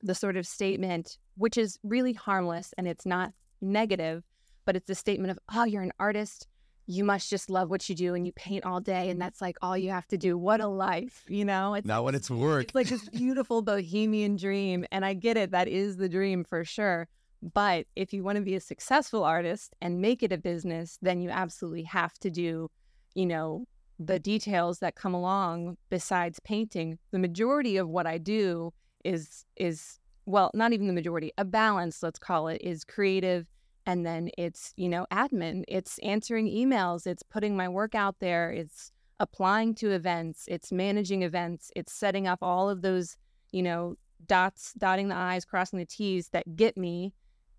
the 0.00 0.14
sort 0.14 0.36
of 0.36 0.46
statement, 0.46 1.18
which 1.36 1.58
is 1.58 1.76
really 1.82 2.12
harmless 2.12 2.72
and 2.78 2.86
it's 2.86 3.06
not 3.06 3.32
negative, 3.60 4.22
but 4.64 4.76
it's 4.76 4.90
a 4.90 4.94
statement 4.94 5.32
of, 5.32 5.38
oh, 5.52 5.64
you're 5.64 5.82
an 5.82 5.92
artist 5.98 6.46
you 6.86 7.04
must 7.04 7.30
just 7.30 7.48
love 7.48 7.70
what 7.70 7.88
you 7.88 7.94
do 7.94 8.14
and 8.14 8.26
you 8.26 8.32
paint 8.32 8.64
all 8.64 8.80
day 8.80 9.10
and 9.10 9.20
that's 9.20 9.40
like 9.40 9.56
all 9.62 9.76
you 9.76 9.90
have 9.90 10.06
to 10.08 10.18
do. 10.18 10.36
What 10.36 10.60
a 10.60 10.66
life, 10.66 11.24
you 11.28 11.44
know? 11.44 11.74
It's 11.74 11.86
not 11.86 12.04
when 12.04 12.14
it's 12.14 12.30
work. 12.30 12.64
It's 12.64 12.74
like 12.74 12.88
this 12.88 13.08
beautiful 13.08 13.62
bohemian 13.62 14.36
dream. 14.36 14.84
And 14.90 15.04
I 15.04 15.14
get 15.14 15.36
it, 15.36 15.52
that 15.52 15.68
is 15.68 15.96
the 15.96 16.08
dream 16.08 16.44
for 16.44 16.64
sure. 16.64 17.08
But 17.54 17.86
if 17.96 18.12
you 18.12 18.22
want 18.22 18.36
to 18.36 18.42
be 18.42 18.54
a 18.54 18.60
successful 18.60 19.24
artist 19.24 19.74
and 19.80 20.00
make 20.00 20.22
it 20.22 20.32
a 20.32 20.38
business, 20.38 20.98
then 21.02 21.20
you 21.20 21.30
absolutely 21.30 21.82
have 21.84 22.14
to 22.20 22.30
do, 22.30 22.70
you 23.14 23.26
know, 23.26 23.66
the 23.98 24.18
details 24.18 24.78
that 24.80 24.94
come 24.94 25.14
along 25.14 25.76
besides 25.90 26.40
painting. 26.40 26.98
The 27.10 27.18
majority 27.18 27.76
of 27.76 27.88
what 27.88 28.06
I 28.06 28.18
do 28.18 28.72
is 29.04 29.44
is 29.56 29.98
well, 30.24 30.52
not 30.54 30.72
even 30.72 30.86
the 30.86 30.92
majority, 30.92 31.32
a 31.36 31.44
balance, 31.44 32.00
let's 32.02 32.18
call 32.18 32.46
it, 32.46 32.60
is 32.62 32.84
creative 32.84 33.48
and 33.86 34.06
then 34.06 34.30
it's 34.38 34.72
you 34.76 34.88
know 34.88 35.06
admin. 35.12 35.64
It's 35.68 35.98
answering 35.98 36.46
emails. 36.46 37.06
It's 37.06 37.22
putting 37.22 37.56
my 37.56 37.68
work 37.68 37.94
out 37.94 38.16
there. 38.20 38.50
It's 38.50 38.92
applying 39.20 39.74
to 39.76 39.90
events. 39.90 40.44
It's 40.48 40.72
managing 40.72 41.22
events. 41.22 41.70
It's 41.76 41.92
setting 41.92 42.26
up 42.26 42.38
all 42.42 42.70
of 42.70 42.82
those 42.82 43.16
you 43.50 43.62
know 43.62 43.96
dots 44.26 44.72
dotting 44.78 45.08
the 45.08 45.16
i's 45.16 45.44
crossing 45.44 45.80
the 45.80 45.84
t's 45.84 46.28
that 46.28 46.54
get 46.54 46.76
me 46.76 47.12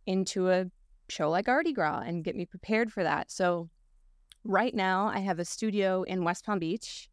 into 0.06 0.50
a 0.50 0.66
show 1.10 1.30
like 1.30 1.48
ArtiGras 1.48 2.08
and 2.08 2.24
get 2.24 2.36
me 2.36 2.46
prepared 2.46 2.92
for 2.92 3.04
that. 3.04 3.30
So 3.31 3.70
right 4.46 4.75
now 4.75 5.08
i 5.14 5.20
have 5.20 5.40
a 5.40 5.46
studio 5.46 6.04
in 6.04 6.24
west 6.24 6.46
palm 6.46 6.60
beach 6.60 7.10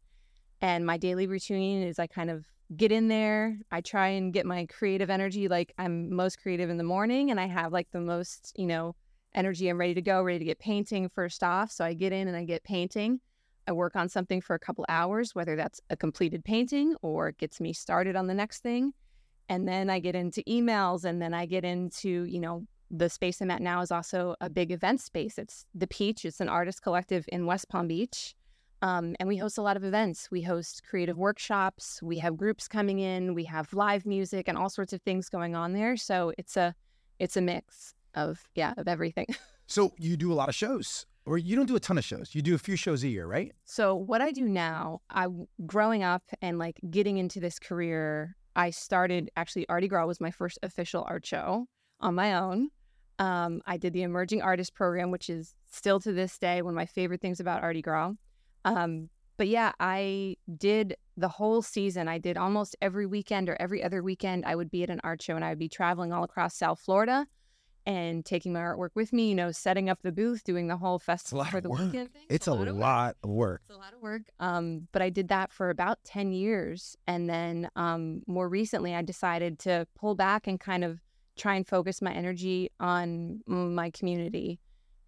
and 0.59 0.85
my 0.85 0.97
daily 0.97 1.27
routine 1.27 1.81
is 1.81 1.97
i 1.97 2.05
kind 2.05 2.29
of 2.29 2.45
get 2.77 2.91
in 2.91 3.07
there 3.07 3.57
i 3.71 3.81
try 3.81 4.07
and 4.07 4.33
get 4.33 4.45
my 4.45 4.65
creative 4.67 5.09
energy 5.09 5.47
like 5.47 5.73
i'm 5.77 6.13
most 6.13 6.41
creative 6.41 6.69
in 6.69 6.77
the 6.77 6.83
morning 6.83 7.29
and 7.29 7.39
i 7.39 7.45
have 7.45 7.73
like 7.73 7.87
the 7.91 7.99
most 7.99 8.53
you 8.55 8.65
know 8.65 8.95
energy. 9.33 9.69
I'm 9.69 9.77
ready 9.77 9.93
to 9.93 10.01
go, 10.01 10.21
ready 10.21 10.39
to 10.39 10.45
get 10.45 10.59
painting 10.59 11.09
first 11.09 11.43
off. 11.43 11.71
So 11.71 11.85
I 11.85 11.93
get 11.93 12.13
in 12.13 12.27
and 12.27 12.37
I 12.37 12.43
get 12.43 12.63
painting. 12.63 13.19
I 13.67 13.73
work 13.73 13.95
on 13.95 14.09
something 14.09 14.41
for 14.41 14.55
a 14.55 14.59
couple 14.59 14.85
hours, 14.89 15.35
whether 15.35 15.55
that's 15.55 15.79
a 15.89 15.95
completed 15.95 16.43
painting 16.43 16.95
or 17.01 17.29
it 17.29 17.37
gets 17.37 17.59
me 17.59 17.73
started 17.73 18.15
on 18.15 18.27
the 18.27 18.33
next 18.33 18.61
thing. 18.61 18.93
And 19.49 19.67
then 19.67 19.89
I 19.89 19.99
get 19.99 20.15
into 20.15 20.41
emails 20.43 21.03
and 21.03 21.21
then 21.21 21.33
I 21.33 21.45
get 21.45 21.63
into, 21.63 22.23
you 22.23 22.39
know, 22.39 22.65
the 22.89 23.09
space 23.09 23.39
I'm 23.41 23.51
at 23.51 23.61
now 23.61 23.81
is 23.81 23.91
also 23.91 24.35
a 24.41 24.49
big 24.49 24.71
event 24.71 24.99
space. 24.99 25.37
It's 25.37 25.65
the 25.73 25.87
Peach, 25.87 26.25
it's 26.25 26.41
an 26.41 26.49
artist 26.49 26.81
collective 26.81 27.25
in 27.29 27.45
West 27.45 27.69
Palm 27.69 27.87
Beach. 27.87 28.35
Um, 28.81 29.15
and 29.19 29.29
we 29.29 29.37
host 29.37 29.57
a 29.57 29.61
lot 29.61 29.77
of 29.77 29.83
events. 29.83 30.29
We 30.31 30.41
host 30.41 30.81
creative 30.83 31.17
workshops. 31.17 32.01
We 32.01 32.17
have 32.17 32.35
groups 32.35 32.67
coming 32.67 32.99
in. 32.99 33.35
We 33.35 33.43
have 33.45 33.71
live 33.73 34.05
music 34.05 34.47
and 34.47 34.57
all 34.57 34.69
sorts 34.69 34.91
of 34.91 35.01
things 35.01 35.29
going 35.29 35.55
on 35.55 35.73
there. 35.73 35.95
So 35.97 36.33
it's 36.37 36.57
a 36.57 36.73
it's 37.19 37.37
a 37.37 37.41
mix 37.41 37.93
of 38.15 38.43
yeah 38.55 38.73
of 38.77 38.87
everything. 38.87 39.27
so 39.67 39.93
you 39.97 40.17
do 40.17 40.33
a 40.33 40.35
lot 40.35 40.49
of 40.49 40.55
shows, 40.55 41.05
or 41.25 41.37
you 41.37 41.55
don't 41.55 41.67
do 41.67 41.75
a 41.75 41.79
ton 41.79 41.97
of 41.97 42.03
shows. 42.03 42.33
You 42.33 42.41
do 42.41 42.55
a 42.55 42.57
few 42.57 42.75
shows 42.75 43.03
a 43.03 43.07
year, 43.07 43.27
right? 43.27 43.51
So 43.65 43.93
what 43.95 44.21
I 44.21 44.31
do 44.31 44.47
now, 44.47 45.01
I 45.11 45.27
growing 45.65 46.03
up 46.03 46.23
and 46.41 46.57
like 46.57 46.79
getting 46.89 47.17
into 47.17 47.39
this 47.39 47.59
career, 47.59 48.35
I 48.55 48.71
started 48.71 49.29
actually 49.35 49.67
ArtiGras 49.67 50.07
was 50.07 50.19
my 50.19 50.31
first 50.31 50.57
official 50.63 51.05
art 51.07 51.25
show 51.25 51.67
on 51.99 52.15
my 52.15 52.33
own. 52.33 52.69
Um, 53.19 53.61
I 53.67 53.77
did 53.77 53.93
the 53.93 54.01
Emerging 54.01 54.41
Artist 54.41 54.73
Program, 54.73 55.11
which 55.11 55.29
is 55.29 55.53
still 55.69 55.99
to 55.99 56.11
this 56.11 56.39
day 56.39 56.63
one 56.63 56.73
of 56.73 56.75
my 56.75 56.87
favorite 56.87 57.21
things 57.21 57.39
about 57.39 57.61
ArtiGras. 57.61 58.17
Um, 58.65 59.09
but 59.37 59.47
yeah, 59.47 59.71
I 59.79 60.37
did 60.57 60.95
the 61.17 61.27
whole 61.27 61.61
season. 61.61 62.07
I 62.07 62.17
did 62.17 62.37
almost 62.37 62.75
every 62.81 63.05
weekend 63.05 63.49
or 63.49 63.57
every 63.59 63.83
other 63.83 64.03
weekend. 64.03 64.45
I 64.45 64.55
would 64.55 64.69
be 64.69 64.83
at 64.83 64.89
an 64.89 65.01
art 65.03 65.21
show 65.21 65.35
and 65.35 65.43
I 65.43 65.49
would 65.49 65.59
be 65.59 65.69
traveling 65.69 66.13
all 66.13 66.23
across 66.23 66.55
South 66.55 66.79
Florida 66.79 67.25
and 67.85 68.23
taking 68.23 68.53
my 68.53 68.59
artwork 68.59 68.91
with 68.93 69.11
me, 69.11 69.29
you 69.29 69.35
know, 69.35 69.51
setting 69.51 69.89
up 69.89 69.99
the 70.03 70.11
booth, 70.11 70.43
doing 70.43 70.67
the 70.67 70.77
whole 70.77 70.99
festival 70.99 71.43
for 71.45 71.61
the 71.61 71.69
weekend 71.69 72.13
thing. 72.13 72.23
It's, 72.29 72.47
a, 72.47 72.53
lot, 72.53 72.67
a 72.67 72.71
of 72.71 72.77
lot 72.77 73.15
of 73.23 73.29
work. 73.31 73.61
It's 73.65 73.75
a 73.75 73.79
lot 73.79 73.93
of 73.93 74.01
work. 74.01 74.21
Um, 74.39 74.87
but 74.91 75.01
I 75.01 75.09
did 75.09 75.29
that 75.29 75.51
for 75.51 75.69
about 75.69 75.97
10 76.03 76.31
years. 76.31 76.95
And 77.07 77.29
then 77.29 77.69
um, 77.75 78.21
more 78.27 78.47
recently, 78.47 78.93
I 78.93 79.01
decided 79.01 79.57
to 79.59 79.87
pull 79.95 80.15
back 80.15 80.45
and 80.47 80.59
kind 80.59 80.83
of 80.83 80.99
try 81.37 81.55
and 81.55 81.67
focus 81.67 82.01
my 82.01 82.13
energy 82.13 82.69
on 82.79 83.41
my 83.47 83.89
community. 83.89 84.59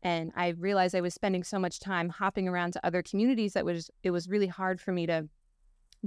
And 0.04 0.32
I 0.36 0.50
realized 0.50 0.96
I 0.96 1.02
was 1.02 1.14
spending 1.14 1.44
so 1.44 1.58
much 1.58 1.80
time 1.80 2.10
hopping 2.10 2.48
around 2.48 2.74
to 2.74 2.86
other 2.86 3.02
communities 3.02 3.54
that 3.54 3.66
was 3.66 3.90
it 4.04 4.12
was 4.12 4.30
really 4.30 4.48
hard 4.48 4.80
for 4.80 4.92
me 4.92 5.08
to 5.08 5.28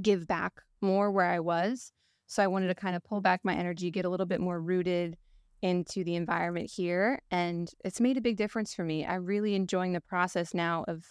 give 0.01 0.27
back 0.27 0.61
more 0.81 1.11
where 1.11 1.31
I 1.31 1.41
was. 1.41 1.93
So 2.27 2.43
I 2.43 2.47
wanted 2.47 2.69
to 2.69 2.75
kind 2.75 2.95
of 2.95 3.03
pull 3.03 3.21
back 3.21 3.41
my 3.43 3.55
energy, 3.55 3.91
get 3.91 4.05
a 4.05 4.09
little 4.09 4.27
bit 4.27 4.41
more 4.41 4.61
rooted 4.61 5.17
into 5.63 6.05
the 6.05 6.15
environment 6.15 6.71
here 6.71 7.23
and 7.31 7.71
it's 7.83 8.01
made 8.01 8.19
a 8.19 8.21
big 8.21 8.37
difference 8.37 8.75
for 8.75 8.85
me. 8.85 9.07
I'm 9.07 9.25
really 9.25 9.55
enjoying 9.55 9.93
the 9.93 10.01
process 10.03 10.53
now 10.53 10.85
of 10.87 11.05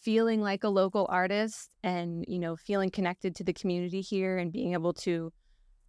feeling 0.00 0.40
like 0.40 0.64
a 0.64 0.68
local 0.68 1.06
artist 1.10 1.70
and 1.82 2.24
you 2.26 2.38
know 2.38 2.56
feeling 2.56 2.90
connected 2.90 3.34
to 3.36 3.44
the 3.44 3.52
community 3.52 4.00
here 4.00 4.36
and 4.36 4.52
being 4.52 4.72
able 4.72 4.92
to 4.92 5.32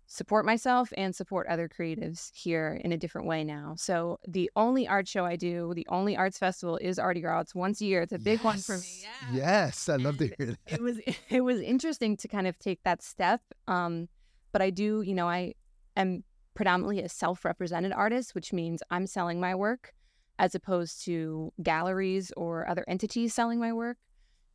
support 0.08 0.46
myself 0.46 0.92
and 0.98 1.16
support 1.16 1.48
other 1.48 1.68
creatives 1.68 2.30
here 2.34 2.80
in 2.84 2.92
a 2.92 2.98
different 2.98 3.28
way 3.28 3.44
now. 3.44 3.74
So 3.78 4.20
the 4.28 4.50
only 4.56 4.88
art 4.88 5.08
show 5.08 5.26
I 5.26 5.36
do, 5.36 5.74
the 5.74 5.88
only 5.90 6.16
arts 6.16 6.38
festival 6.38 6.78
is 6.78 6.98
ArtiGras. 7.00 7.42
It's 7.42 7.56
once 7.56 7.82
a 7.82 7.86
year. 7.86 8.02
It's 8.02 8.14
a 8.14 8.20
big 8.20 8.40
yes. 8.40 8.44
one 8.44 8.58
for 8.58 8.78
me. 8.78 9.02
Yeah. 9.02 9.36
Yes, 9.36 9.90
I 9.90 9.96
love 9.96 10.18
to 10.18 10.28
hear 10.28 10.48
that. 10.48 10.58
It 10.68 10.82
was 10.82 11.00
it 11.30 11.42
was 11.42 11.60
interesting 11.62 12.18
to 12.18 12.28
kind 12.28 12.48
of 12.48 12.60
take 12.60 12.84
that 12.84 13.02
step. 13.02 13.42
Um, 13.68 14.08
but 14.52 14.62
I 14.62 14.70
do, 14.70 15.02
you 15.02 15.16
know, 15.16 15.28
I 15.28 15.54
am 15.96 16.24
predominantly 16.54 17.02
a 17.02 17.10
self 17.10 17.44
represented 17.46 17.92
artist, 17.94 18.36
which 18.36 18.54
means 18.54 18.84
I'm 18.92 19.08
selling 19.08 19.40
my 19.40 19.56
work. 19.56 19.94
as 20.40 20.56
opposed 20.56 21.06
to 21.06 21.52
galleries 21.62 22.32
or 22.36 22.68
other 22.68 22.84
entities 22.88 23.34
selling 23.34 23.60
my 23.60 23.72
work. 23.72 23.98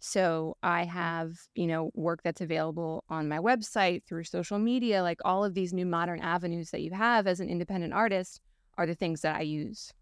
So 0.00 0.56
I 0.62 0.84
have, 0.84 1.32
you 1.54 1.66
know, 1.66 1.90
work 1.94 2.20
that's 2.22 2.40
available 2.40 3.04
on 3.08 3.28
my 3.28 3.38
website 3.38 4.04
through 4.04 4.24
social 4.24 4.58
media, 4.58 5.02
like 5.02 5.20
all 5.24 5.44
of 5.44 5.54
these 5.54 5.72
new 5.72 5.86
modern 5.86 6.20
avenues 6.20 6.70
that 6.70 6.82
you 6.82 6.92
have 6.92 7.26
as 7.26 7.40
an 7.40 7.48
independent 7.48 7.92
artist 7.92 8.40
are 8.76 8.86
the 8.86 8.94
things 8.94 9.22
that 9.22 9.36
I 9.36 9.42
use. 9.42 9.92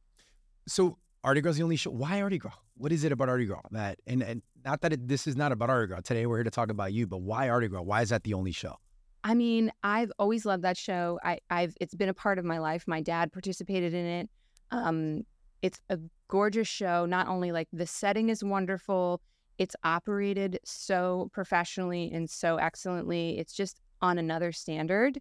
So 0.69 0.99
Artie 1.25 1.41
is 1.41 1.57
the 1.57 1.63
only 1.63 1.77
show. 1.77 1.91
Why 1.91 2.21
ArtiGras? 2.21 2.53
What 2.77 2.93
is 2.93 3.05
it 3.05 3.11
about 3.11 3.29
ArtiGras 3.29 3.63
that 3.73 3.99
and 4.07 4.23
and 4.23 4.43
not 4.65 4.81
that 4.83 4.93
it, 4.93 5.09
this 5.09 5.27
is 5.27 5.35
not 5.35 5.51
about 5.51 5.71
ArtiGras. 5.71 6.05
Today 6.05 6.27
we're 6.27 6.39
here 6.39 6.45
to 6.45 6.51
talk 6.51 6.71
about 6.71 6.93
you, 6.93 7.07
but 7.07 7.19
why 7.19 7.49
ArtiGras? 7.49 7.85
Why 7.85 8.03
is 8.03 8.11
that 8.11 8.25
the 8.25 8.35
only 8.35 8.53
show? 8.53 8.77
I 9.25 9.35
mean, 9.35 9.73
I've 9.83 10.13
always 10.19 10.45
loved 10.45 10.63
that 10.63 10.77
show. 10.77 11.19
I, 11.25 11.39
I've 11.51 11.75
it's 11.81 11.95
been 11.95 12.09
a 12.09 12.15
part 12.15 12.39
of 12.39 12.45
my 12.45 12.59
life. 12.59 12.85
My 12.87 13.01
dad 13.01 13.33
participated 13.33 13.95
in 13.95 14.07
it. 14.07 14.31
Um, 14.71 15.23
it's 15.63 15.81
a 15.89 15.99
gorgeous 16.29 16.69
show. 16.69 17.07
Not 17.07 17.27
only 17.27 17.51
like 17.51 17.69
the 17.73 17.87
setting 17.87 18.29
is 18.29 18.45
wonderful, 18.45 19.21
it's 19.59 19.77
operated 19.85 20.61
so 20.65 21.31
professionally 21.33 22.11
and 22.13 22.29
so 22.29 22.57
excellently. 22.57 23.39
It's 23.39 23.53
just 23.53 23.81
on 24.03 24.19
another 24.19 24.53
standard. 24.53 25.21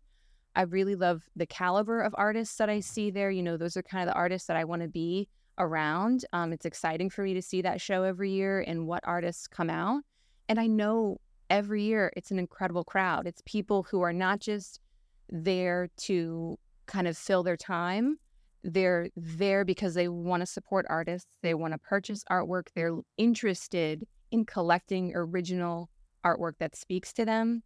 I 0.56 0.64
really 0.64 0.96
love 0.96 1.24
the 1.36 1.46
caliber 1.46 2.02
of 2.02 2.16
artists 2.18 2.56
that 2.58 2.70
I 2.70 2.80
see 2.80 3.12
there. 3.12 3.30
You 3.30 3.44
know, 3.44 3.58
those 3.58 3.76
are 3.76 3.84
kind 3.84 4.08
of 4.08 4.14
the 4.14 4.18
artists 4.18 4.48
that 4.48 4.58
I 4.58 4.64
want 4.64 4.82
to 4.82 4.88
be 4.88 5.28
around. 5.58 6.26
Um, 6.34 6.54
it's 6.54 6.66
exciting 6.66 7.10
for 7.10 7.24
me 7.24 7.34
to 7.34 7.42
see 7.42 7.62
that 7.62 7.82
show 7.82 8.04
every 8.04 8.32
year 8.32 8.62
and 8.62 8.88
what 8.88 9.04
artists 9.06 9.48
come 9.48 9.70
out. 9.70 10.04
And 10.48 10.60
I 10.60 10.68
know 10.68 11.20
every 11.50 11.84
year 11.84 12.12
it's 12.16 12.32
an 12.32 12.40
incredible 12.40 12.84
crowd. 12.84 13.28
It's 13.28 13.42
people 13.46 13.84
who 13.84 14.02
are 14.02 14.14
not 14.14 14.40
just 14.40 14.80
there 15.30 15.90
to 15.98 16.58
kind 16.86 17.08
of 17.08 17.18
fill 17.18 17.44
their 17.44 17.58
time. 17.58 18.18
They're 18.64 19.10
there 19.16 19.64
because 19.64 19.94
they 19.94 20.08
want 20.08 20.42
to 20.42 20.48
support 20.48 20.86
artists. 20.90 21.38
They 21.42 21.54
want 21.54 21.74
to 21.74 21.78
purchase 21.78 22.24
artwork. 22.32 22.68
They're 22.76 22.98
interested 23.18 24.08
in 24.32 24.46
collecting 24.46 25.14
original 25.16 25.90
artwork 26.26 26.54
that 26.60 26.76
speaks 26.76 27.14
to 27.14 27.26
them. 27.26 27.64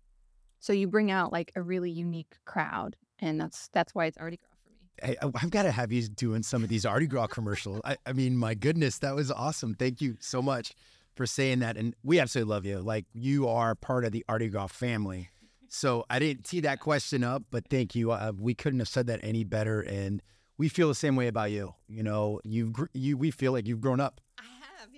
So 0.59 0.73
you 0.73 0.87
bring 0.87 1.09
out 1.09 1.31
like 1.31 1.51
a 1.55 1.61
really 1.61 1.89
unique 1.89 2.35
crowd, 2.45 2.95
and 3.19 3.39
that's 3.39 3.69
that's 3.73 3.95
why 3.95 4.05
it's 4.05 4.17
ArtiGras 4.17 4.57
for 4.61 4.69
me. 4.69 4.77
Hey, 5.01 5.15
I've 5.21 5.49
got 5.49 5.63
to 5.63 5.71
have 5.71 5.91
you 5.91 6.07
doing 6.09 6.43
some 6.43 6.63
of 6.63 6.69
these 6.69 6.83
ArtiGras 6.83 7.29
commercials. 7.29 7.79
I, 7.85 7.97
I 8.05 8.13
mean, 8.13 8.35
my 8.37 8.53
goodness, 8.53 8.99
that 8.99 9.15
was 9.15 9.31
awesome. 9.31 9.73
Thank 9.73 10.01
you 10.01 10.17
so 10.19 10.41
much 10.41 10.73
for 11.15 11.25
saying 11.25 11.59
that, 11.59 11.77
and 11.77 11.95
we 12.03 12.19
absolutely 12.19 12.53
love 12.53 12.65
you. 12.65 12.79
Like 12.79 13.05
you 13.13 13.47
are 13.47 13.75
part 13.75 14.05
of 14.05 14.11
the 14.11 14.25
ArtiGras 14.29 14.71
family. 14.71 15.29
So 15.69 16.05
I 16.09 16.19
didn't 16.19 16.45
tee 16.45 16.61
that 16.61 16.79
question 16.79 17.23
up, 17.23 17.43
but 17.51 17.67
thank 17.69 17.95
you. 17.95 18.11
Uh, 18.11 18.33
we 18.37 18.55
couldn't 18.55 18.79
have 18.79 18.87
said 18.89 19.07
that 19.07 19.19
any 19.23 19.43
better, 19.43 19.81
and 19.81 20.21
we 20.57 20.67
feel 20.67 20.89
the 20.89 20.95
same 20.95 21.15
way 21.15 21.27
about 21.27 21.51
you. 21.51 21.73
You 21.87 22.03
know, 22.03 22.41
you've 22.43 22.75
you 22.93 23.15
we 23.17 23.31
feel 23.31 23.53
like 23.53 23.67
you've 23.67 23.81
grown 23.81 23.99
up 23.99 24.19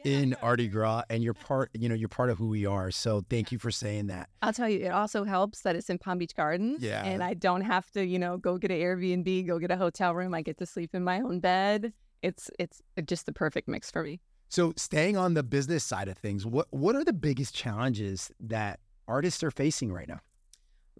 in 0.04 0.36
ArtiGras, 0.42 1.04
and 1.10 1.24
you're 1.24 1.34
part, 1.34 1.70
you 1.74 1.90
know, 1.90 1.96
you're 1.96 2.10
part 2.10 2.30
of 2.30 2.38
who 2.38 2.48
we 2.48 2.66
are. 2.66 2.92
So 2.92 3.24
thank 3.30 3.52
you 3.52 3.60
for 3.60 3.72
saying 3.72 4.08
that. 4.08 4.30
I'll 4.42 4.54
tell 4.54 4.70
you, 4.70 4.80
it 4.86 4.92
also 4.92 5.24
helps 5.24 5.62
that 5.62 5.76
it's 5.76 5.90
in 5.90 5.98
Palm 5.98 6.18
Beach 6.18 6.36
Gardens. 6.36 6.82
Yeah. 6.82 7.04
And 7.04 7.24
I 7.24 7.34
don't 7.34 7.62
have 7.62 7.90
to, 7.92 8.06
you 8.06 8.20
know, 8.20 8.38
go 8.38 8.58
get 8.58 8.72
an 8.72 8.78
Airbnb, 8.78 9.48
go 9.48 9.60
get 9.60 9.72
a 9.72 9.78
hotel 9.78 10.14
room. 10.16 10.34
I 10.34 10.42
get 10.42 10.58
to 10.58 10.66
sleep 10.66 10.94
in 10.94 11.04
my 11.04 11.20
own 11.20 11.40
bed. 11.40 11.94
It's 12.22 12.50
it's 12.60 12.82
just 13.06 13.26
the 13.26 13.34
perfect 13.34 13.68
mix 13.68 13.90
for 13.90 14.04
me. 14.04 14.20
So 14.50 14.74
staying 14.76 15.18
on 15.18 15.34
the 15.34 15.44
business 15.44 15.84
side 15.84 16.08
of 16.08 16.18
things, 16.18 16.46
what 16.46 16.68
what 16.72 16.96
are 16.96 17.04
the 17.04 17.14
biggest 17.14 17.56
challenges 17.56 18.32
that 18.40 18.80
artists 19.08 19.44
are 19.44 19.52
facing 19.52 19.92
right 19.92 20.08
now? 20.08 20.20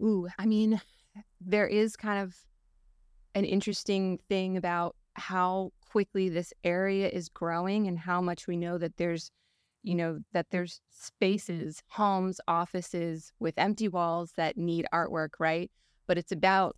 Ooh, 0.02 0.28
I 0.38 0.46
mean, 0.46 0.80
there 1.40 1.66
is 1.66 1.96
kind 1.96 2.22
of 2.22 2.36
an 3.34 3.44
interesting 3.44 4.18
thing 4.28 4.56
about 4.56 4.96
how 5.14 5.72
quickly 5.90 6.28
this 6.28 6.52
area 6.64 7.08
is 7.08 7.28
growing 7.28 7.86
and 7.86 7.98
how 7.98 8.20
much 8.20 8.46
we 8.46 8.56
know 8.56 8.78
that 8.78 8.96
there's 8.96 9.30
you 9.82 9.94
know 9.94 10.20
that 10.32 10.46
there's 10.50 10.80
spaces 10.90 11.82
homes 11.88 12.40
offices 12.46 13.32
with 13.40 13.54
empty 13.56 13.88
walls 13.88 14.32
that 14.36 14.56
need 14.56 14.86
artwork 14.92 15.30
right? 15.38 15.70
But 16.06 16.18
it's 16.18 16.32
about 16.32 16.76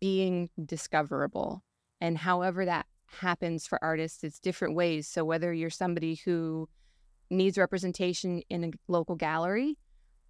being 0.00 0.50
discoverable 0.64 1.62
and 2.00 2.18
however 2.18 2.64
that 2.64 2.86
happens 3.06 3.66
for 3.66 3.82
artists 3.82 4.24
it's 4.24 4.40
different 4.40 4.74
ways. 4.74 5.06
So 5.06 5.24
whether 5.24 5.52
you're 5.52 5.70
somebody 5.70 6.16
who 6.24 6.68
needs 7.30 7.58
representation 7.58 8.42
in 8.48 8.64
a 8.64 8.70
local 8.90 9.14
gallery 9.14 9.76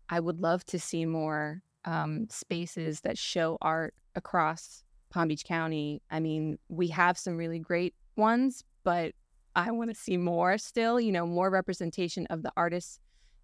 i 0.08 0.18
would 0.18 0.40
love 0.40 0.64
to 0.64 0.78
see 0.78 1.04
more 1.04 1.62
um, 1.84 2.26
spaces 2.28 3.00
that 3.02 3.16
show 3.16 3.56
art 3.62 3.94
across 4.14 4.84
palm 5.10 5.28
beach 5.28 5.44
county 5.44 6.02
i 6.10 6.20
mean 6.20 6.58
we 6.68 6.88
have 6.88 7.16
some 7.18 7.36
really 7.36 7.58
great 7.58 7.94
ones, 8.18 8.64
but 8.84 9.12
I 9.56 9.70
want 9.70 9.90
to 9.90 9.96
see 9.96 10.16
more 10.16 10.58
still, 10.58 11.00
you 11.00 11.12
know, 11.12 11.26
more 11.26 11.48
representation 11.48 12.26
of 12.26 12.42
the 12.42 12.52
artists 12.56 12.98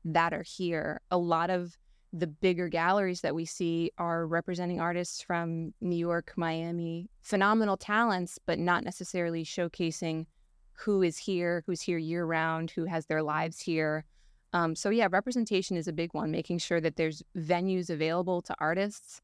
that 0.05 0.35
are 0.35 0.43
here. 0.43 1.01
A 1.11 1.17
lot 1.17 1.49
of 1.49 1.79
the 2.13 2.27
bigger 2.27 2.69
galleries 2.69 3.23
that 3.23 3.35
we 3.35 3.45
see 3.45 3.91
are 3.99 4.27
representing 4.27 4.81
artists 4.81 5.23
from 5.23 5.73
New 5.81 5.97
York, 5.97 6.33
Miami, 6.37 7.09
phenomenal 7.23 7.77
talents, 7.77 8.39
but 8.45 8.59
not 8.59 8.85
necessarily 8.85 9.45
showcasing 9.45 10.27
who 10.75 11.03
is 11.03 11.17
here, 11.17 11.65
who's 11.67 11.81
here 11.81 11.99
year 11.99 12.27
round, 12.27 12.71
who 12.71 12.85
has 12.85 13.07
their 13.07 13.23
lives 13.23 13.61
here. 13.61 14.05
Um, 14.53 14.77
so, 14.77 14.91
yeah, 14.91 15.09
representation 15.11 15.77
is 15.77 15.89
a 15.89 15.93
big 15.93 16.15
one, 16.15 16.31
making 16.31 16.59
sure 16.59 16.81
that 16.81 16.95
there's 16.95 17.23
venues 17.37 17.91
available 17.91 18.43
to 18.43 18.55
artists 18.61 19.21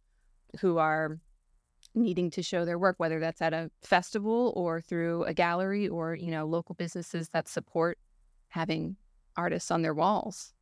who 0.61 0.78
are 0.78 1.18
needing 1.94 2.30
to 2.30 2.42
show 2.42 2.64
their 2.64 2.78
work, 2.78 2.97
whether 2.99 3.20
that's 3.20 3.42
at 3.42 3.52
a 3.52 3.70
festival 3.82 4.52
or 4.56 4.80
through 4.80 5.25
a 5.25 5.35
gallery 5.35 5.88
or, 5.88 6.14
you 6.14 6.30
know, 6.30 6.44
local 6.47 6.75
businesses 6.75 7.30
that 7.30 7.49
support 7.49 7.99
having 8.49 8.97
artists 9.37 9.70
on 9.70 9.82
their 9.82 9.94
walls. 9.94 10.52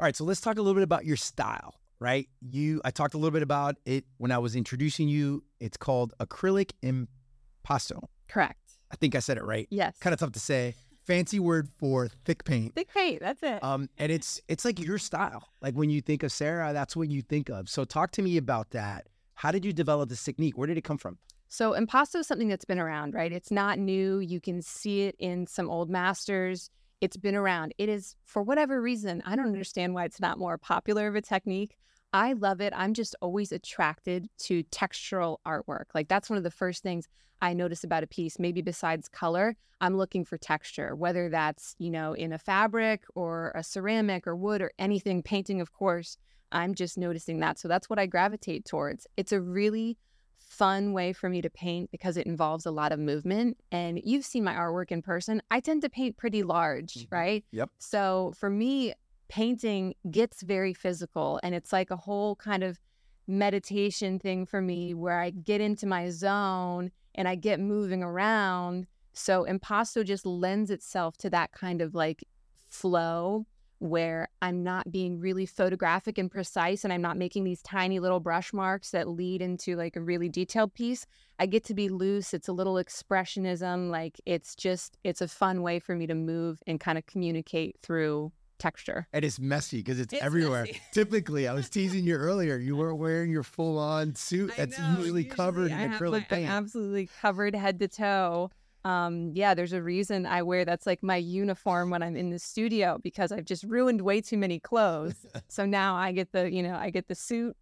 All 0.00 0.04
right, 0.04 0.16
so 0.16 0.24
let's 0.24 0.40
talk 0.40 0.58
a 0.58 0.62
little 0.62 0.74
bit 0.74 0.82
about 0.82 1.04
your 1.04 1.16
style, 1.16 1.74
right? 1.98 2.28
You 2.40 2.80
I 2.84 2.90
talked 2.90 3.14
a 3.14 3.18
little 3.18 3.30
bit 3.30 3.42
about 3.42 3.76
it 3.84 4.04
when 4.18 4.32
I 4.32 4.38
was 4.38 4.56
introducing 4.56 5.08
you. 5.08 5.44
It's 5.60 5.76
called 5.76 6.14
acrylic 6.20 6.72
impasto. 6.82 8.08
Correct. 8.28 8.58
I 8.90 8.96
think 8.96 9.14
I 9.14 9.20
said 9.20 9.36
it 9.38 9.44
right. 9.44 9.66
Yes. 9.70 9.96
Kind 9.98 10.12
of 10.12 10.20
tough 10.20 10.32
to 10.32 10.40
say. 10.40 10.74
Fancy 11.04 11.38
word 11.38 11.68
for 11.78 12.08
thick 12.24 12.44
paint. 12.44 12.74
Thick 12.74 12.88
paint, 12.92 13.20
that's 13.20 13.42
it. 13.42 13.62
Um, 13.62 13.90
and 13.98 14.10
it's 14.10 14.40
it's 14.48 14.64
like 14.64 14.80
your 14.80 14.98
style. 14.98 15.48
Like 15.60 15.74
when 15.74 15.90
you 15.90 16.00
think 16.00 16.22
of 16.22 16.32
Sarah, 16.32 16.72
that's 16.72 16.96
what 16.96 17.10
you 17.10 17.20
think 17.20 17.50
of. 17.50 17.68
So 17.68 17.84
talk 17.84 18.10
to 18.12 18.22
me 18.22 18.36
about 18.36 18.70
that 18.70 19.06
how 19.34 19.50
did 19.50 19.64
you 19.64 19.72
develop 19.72 20.08
this 20.08 20.22
technique? 20.22 20.56
Where 20.56 20.66
did 20.66 20.78
it 20.78 20.84
come 20.84 20.98
from? 20.98 21.18
So 21.48 21.74
impasto 21.74 22.18
is 22.18 22.26
something 22.26 22.48
that's 22.48 22.64
been 22.64 22.78
around, 22.78 23.14
right? 23.14 23.32
It's 23.32 23.50
not 23.50 23.78
new. 23.78 24.18
You 24.18 24.40
can 24.40 24.60
see 24.62 25.02
it 25.02 25.14
in 25.18 25.46
some 25.46 25.70
old 25.70 25.88
masters. 25.90 26.70
It's 27.00 27.16
been 27.16 27.34
around. 27.34 27.74
It 27.78 27.88
is, 27.88 28.16
for 28.24 28.42
whatever 28.42 28.80
reason, 28.80 29.22
I 29.26 29.36
don't 29.36 29.46
understand 29.46 29.94
why 29.94 30.04
it's 30.04 30.20
not 30.20 30.38
more 30.38 30.58
popular 30.58 31.06
of 31.06 31.14
a 31.14 31.22
technique. 31.22 31.76
I 32.12 32.32
love 32.32 32.60
it. 32.60 32.72
I'm 32.76 32.94
just 32.94 33.14
always 33.20 33.52
attracted 33.52 34.28
to 34.38 34.62
textural 34.64 35.38
artwork. 35.46 35.86
Like 35.94 36.08
that's 36.08 36.30
one 36.30 36.38
of 36.38 36.44
the 36.44 36.50
first 36.50 36.82
things 36.82 37.08
I 37.42 37.52
notice 37.52 37.84
about 37.84 38.04
a 38.04 38.06
piece, 38.06 38.38
maybe 38.38 38.62
besides 38.62 39.08
color, 39.08 39.56
I'm 39.80 39.96
looking 39.96 40.24
for 40.24 40.38
texture, 40.38 40.94
whether 40.94 41.28
that's, 41.28 41.74
you 41.78 41.90
know, 41.90 42.14
in 42.14 42.32
a 42.32 42.38
fabric 42.38 43.02
or 43.14 43.52
a 43.54 43.62
ceramic 43.62 44.26
or 44.26 44.34
wood 44.34 44.62
or 44.62 44.70
anything, 44.78 45.22
painting, 45.22 45.60
of 45.60 45.72
course. 45.72 46.16
I'm 46.54 46.74
just 46.74 46.96
noticing 46.96 47.40
that. 47.40 47.58
So 47.58 47.68
that's 47.68 47.90
what 47.90 47.98
I 47.98 48.06
gravitate 48.06 48.64
towards. 48.64 49.06
It's 49.16 49.32
a 49.32 49.40
really 49.40 49.98
fun 50.38 50.92
way 50.92 51.12
for 51.12 51.28
me 51.28 51.42
to 51.42 51.50
paint 51.50 51.90
because 51.90 52.16
it 52.16 52.26
involves 52.26 52.64
a 52.64 52.70
lot 52.70 52.92
of 52.92 52.98
movement. 52.98 53.58
And 53.72 54.00
you've 54.04 54.24
seen 54.24 54.44
my 54.44 54.54
artwork 54.54 54.92
in 54.92 55.02
person. 55.02 55.42
I 55.50 55.60
tend 55.60 55.82
to 55.82 55.90
paint 55.90 56.16
pretty 56.16 56.42
large, 56.42 56.94
mm-hmm. 56.94 57.14
right? 57.14 57.44
Yep. 57.50 57.70
So 57.78 58.32
for 58.38 58.48
me, 58.48 58.94
painting 59.28 59.94
gets 60.10 60.42
very 60.42 60.72
physical 60.72 61.40
and 61.42 61.54
it's 61.54 61.72
like 61.72 61.90
a 61.90 61.96
whole 61.96 62.36
kind 62.36 62.62
of 62.62 62.78
meditation 63.26 64.18
thing 64.18 64.46
for 64.46 64.60
me 64.60 64.94
where 64.94 65.18
I 65.18 65.30
get 65.30 65.60
into 65.60 65.86
my 65.86 66.10
zone 66.10 66.90
and 67.14 67.26
I 67.26 67.34
get 67.34 67.58
moving 67.58 68.02
around. 68.02 68.86
So 69.12 69.44
impasto 69.44 70.04
just 70.04 70.26
lends 70.26 70.70
itself 70.70 71.16
to 71.18 71.30
that 71.30 71.52
kind 71.52 71.80
of 71.80 71.94
like 71.94 72.24
flow 72.68 73.46
where 73.84 74.28
I'm 74.40 74.62
not 74.62 74.90
being 74.90 75.20
really 75.20 75.44
photographic 75.44 76.16
and 76.16 76.30
precise 76.30 76.84
and 76.84 76.92
I'm 76.92 77.02
not 77.02 77.18
making 77.18 77.44
these 77.44 77.60
tiny 77.62 78.00
little 78.00 78.18
brush 78.18 78.52
marks 78.52 78.90
that 78.92 79.08
lead 79.08 79.42
into 79.42 79.76
like 79.76 79.94
a 79.94 80.00
really 80.00 80.30
detailed 80.30 80.72
piece. 80.72 81.06
I 81.38 81.44
get 81.44 81.64
to 81.64 81.74
be 81.74 81.90
loose. 81.90 82.32
It's 82.32 82.48
a 82.48 82.52
little 82.52 82.74
expressionism. 82.74 83.90
Like 83.90 84.18
it's 84.24 84.54
just, 84.54 84.96
it's 85.04 85.20
a 85.20 85.28
fun 85.28 85.60
way 85.60 85.80
for 85.80 85.94
me 85.94 86.06
to 86.06 86.14
move 86.14 86.62
and 86.66 86.80
kind 86.80 86.96
of 86.96 87.04
communicate 87.04 87.76
through 87.82 88.32
texture. 88.58 89.06
And 89.12 89.22
it's 89.22 89.38
messy 89.38 89.78
because 89.78 90.00
it's, 90.00 90.14
it's, 90.14 90.22
everywhere. 90.22 90.62
Messy. 90.62 90.80
Typically, 90.92 91.46
I 91.46 91.52
was 91.52 91.68
teasing 91.68 92.04
you 92.04 92.14
earlier. 92.14 92.56
You 92.56 92.76
weren't 92.76 92.98
wearing 92.98 93.30
your 93.30 93.42
full 93.42 93.78
on 93.78 94.14
suit 94.14 94.52
that's 94.56 94.78
know, 94.78 94.88
usually, 94.96 95.04
usually, 95.04 95.24
covered 95.24 95.70
in 95.70 95.92
acrylic 95.92 96.28
paint. 96.28 96.48
absolutely 96.48 97.10
covered 97.20 97.54
head 97.54 97.78
to 97.80 97.88
toe 97.88 98.50
um, 98.84 99.32
yeah, 99.34 99.54
there's 99.54 99.72
a 99.72 99.82
reason 99.82 100.26
I 100.26 100.42
wear 100.42 100.64
that's 100.64 100.86
like 100.86 101.02
my 101.02 101.16
uniform 101.16 101.90
when 101.90 102.02
I'm 102.02 102.16
in 102.16 102.30
the 102.30 102.38
studio 102.38 102.98
because 103.02 103.32
I've 103.32 103.46
just 103.46 103.64
ruined 103.64 104.02
way 104.02 104.20
too 104.20 104.36
many 104.36 104.60
clothes. 104.60 105.14
so 105.48 105.64
now 105.64 105.94
I 105.96 106.12
get 106.12 106.32
the, 106.32 106.52
you 106.52 106.62
know, 106.62 106.74
I 106.74 106.90
get 106.90 107.08
the 107.08 107.14
suit, 107.14 107.56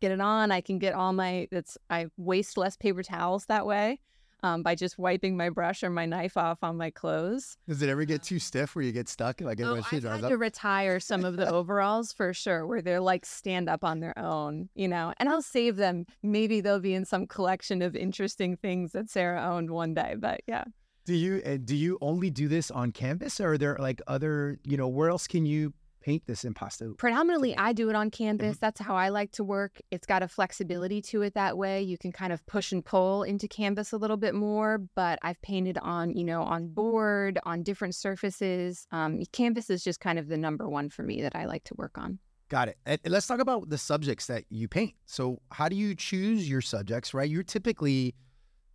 get 0.00 0.10
it 0.10 0.20
on. 0.20 0.50
I 0.50 0.60
can 0.60 0.78
get 0.78 0.94
all 0.94 1.12
my, 1.12 1.46
that's, 1.52 1.78
I 1.88 2.06
waste 2.16 2.56
less 2.56 2.76
paper 2.76 3.04
towels 3.04 3.46
that 3.46 3.66
way. 3.66 4.00
Um, 4.42 4.62
by 4.62 4.74
just 4.74 4.98
wiping 4.98 5.36
my 5.36 5.48
brush 5.48 5.82
or 5.82 5.90
my 5.90 6.06
knife 6.06 6.36
off 6.36 6.58
on 6.62 6.76
my 6.76 6.90
clothes. 6.90 7.56
Does 7.68 7.82
it 7.82 7.88
ever 7.88 8.04
get 8.04 8.22
too 8.22 8.38
stiff 8.38 8.74
where 8.74 8.84
you 8.84 8.92
get 8.92 9.08
stuck? 9.08 9.40
Like 9.40 9.60
oh, 9.60 9.76
I've 9.76 9.84
had 9.84 10.04
up? 10.24 10.30
to 10.30 10.36
retire 10.36 11.00
some 11.00 11.24
of 11.24 11.36
the 11.36 11.48
overalls 11.48 12.12
for 12.12 12.32
sure, 12.32 12.66
where 12.66 12.82
they're 12.82 13.00
like 13.00 13.24
stand 13.24 13.68
up 13.68 13.84
on 13.84 14.00
their 14.00 14.18
own, 14.18 14.68
you 14.74 14.88
know. 14.88 15.12
And 15.18 15.28
I'll 15.28 15.42
save 15.42 15.76
them. 15.76 16.06
Maybe 16.22 16.60
they'll 16.60 16.80
be 16.80 16.94
in 16.94 17.04
some 17.04 17.26
collection 17.26 17.82
of 17.82 17.94
interesting 17.94 18.56
things 18.56 18.92
that 18.92 19.10
Sarah 19.10 19.42
owned 19.42 19.70
one 19.70 19.94
day. 19.94 20.16
But 20.18 20.40
yeah. 20.46 20.64
Do 21.04 21.14
you 21.14 21.42
uh, 21.44 21.58
do 21.62 21.74
you 21.74 21.98
only 22.00 22.30
do 22.30 22.46
this 22.46 22.70
on 22.70 22.92
canvas, 22.92 23.40
or 23.40 23.52
are 23.52 23.58
there 23.58 23.76
like 23.78 24.00
other 24.06 24.58
you 24.64 24.76
know 24.76 24.88
where 24.88 25.08
else 25.08 25.26
can 25.26 25.46
you 25.46 25.72
paint 26.02 26.26
this 26.26 26.44
impasto? 26.44 26.96
Predominantly, 26.98 27.56
I 27.56 27.72
do 27.72 27.88
it 27.88 27.96
on 27.96 28.10
canvas. 28.10 28.56
Mm-hmm. 28.56 28.60
That's 28.60 28.80
how 28.80 28.96
I 28.96 29.08
like 29.08 29.32
to 29.32 29.44
work. 29.44 29.80
It's 29.90 30.06
got 30.06 30.22
a 30.22 30.28
flexibility 30.28 31.00
to 31.02 31.22
it 31.22 31.34
that 31.34 31.56
way. 31.56 31.82
You 31.82 31.96
can 31.96 32.12
kind 32.12 32.32
of 32.32 32.44
push 32.46 32.72
and 32.72 32.84
pull 32.84 33.22
into 33.22 33.48
canvas 33.48 33.92
a 33.92 33.96
little 33.96 34.16
bit 34.16 34.34
more, 34.34 34.78
but 34.94 35.18
I've 35.22 35.40
painted 35.42 35.78
on, 35.78 36.14
you 36.14 36.24
know, 36.24 36.42
on 36.42 36.68
board, 36.68 37.38
on 37.44 37.62
different 37.62 37.94
surfaces. 37.94 38.86
Um, 38.90 39.22
canvas 39.32 39.70
is 39.70 39.82
just 39.82 40.00
kind 40.00 40.18
of 40.18 40.28
the 40.28 40.36
number 40.36 40.68
one 40.68 40.88
for 40.90 41.02
me 41.02 41.22
that 41.22 41.34
I 41.34 41.46
like 41.46 41.64
to 41.64 41.74
work 41.74 41.96
on. 41.96 42.18
Got 42.48 42.68
it. 42.68 42.76
And 42.84 43.00
let's 43.06 43.26
talk 43.26 43.40
about 43.40 43.70
the 43.70 43.78
subjects 43.78 44.26
that 44.26 44.44
you 44.50 44.68
paint. 44.68 44.94
So, 45.06 45.40
how 45.50 45.70
do 45.70 45.76
you 45.76 45.94
choose 45.94 46.46
your 46.48 46.60
subjects, 46.60 47.14
right? 47.14 47.30
You're 47.30 47.44
typically 47.44 48.14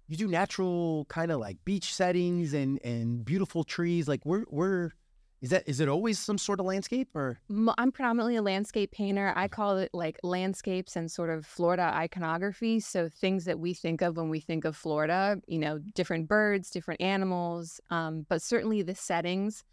you 0.08 0.16
do 0.16 0.28
natural 0.28 1.06
kind 1.10 1.32
of 1.32 1.40
like 1.40 1.58
beach 1.66 1.94
settings 1.94 2.54
and 2.54 2.80
and 2.84 3.24
beautiful 3.24 3.64
trees. 3.64 4.08
Like 4.08 4.26
we're 4.26 4.46
we're 4.50 4.92
is 5.42 5.52
that 5.52 5.64
is 5.68 5.80
it 5.80 5.88
always 5.88 6.18
some 6.18 6.38
sort 6.38 6.60
of 6.60 6.66
landscape 6.66 7.10
or? 7.16 7.40
I'm 7.78 7.92
predominantly 7.92 8.38
a 8.38 8.42
landscape 8.42 8.92
painter. 8.92 9.34
I 9.36 9.48
call 9.48 9.78
it 9.78 9.92
like 9.94 10.18
landscapes 10.24 10.96
and 10.96 11.12
sort 11.12 11.30
of 11.30 11.46
Florida 11.46 11.92
iconography. 11.94 12.80
So 12.80 13.08
things 13.08 13.46
that 13.46 13.60
we 13.60 13.74
think 13.74 14.02
of 14.02 14.18
when 14.18 14.30
we 14.30 14.40
think 14.40 14.66
of 14.66 14.76
Florida, 14.76 15.40
you 15.48 15.60
know, 15.60 15.80
different 15.94 16.28
birds, 16.28 16.72
different 16.72 17.02
animals, 17.02 17.80
um, 17.92 18.26
but 18.28 18.42
certainly 18.42 18.82
the 18.82 18.96
settings. 18.96 19.64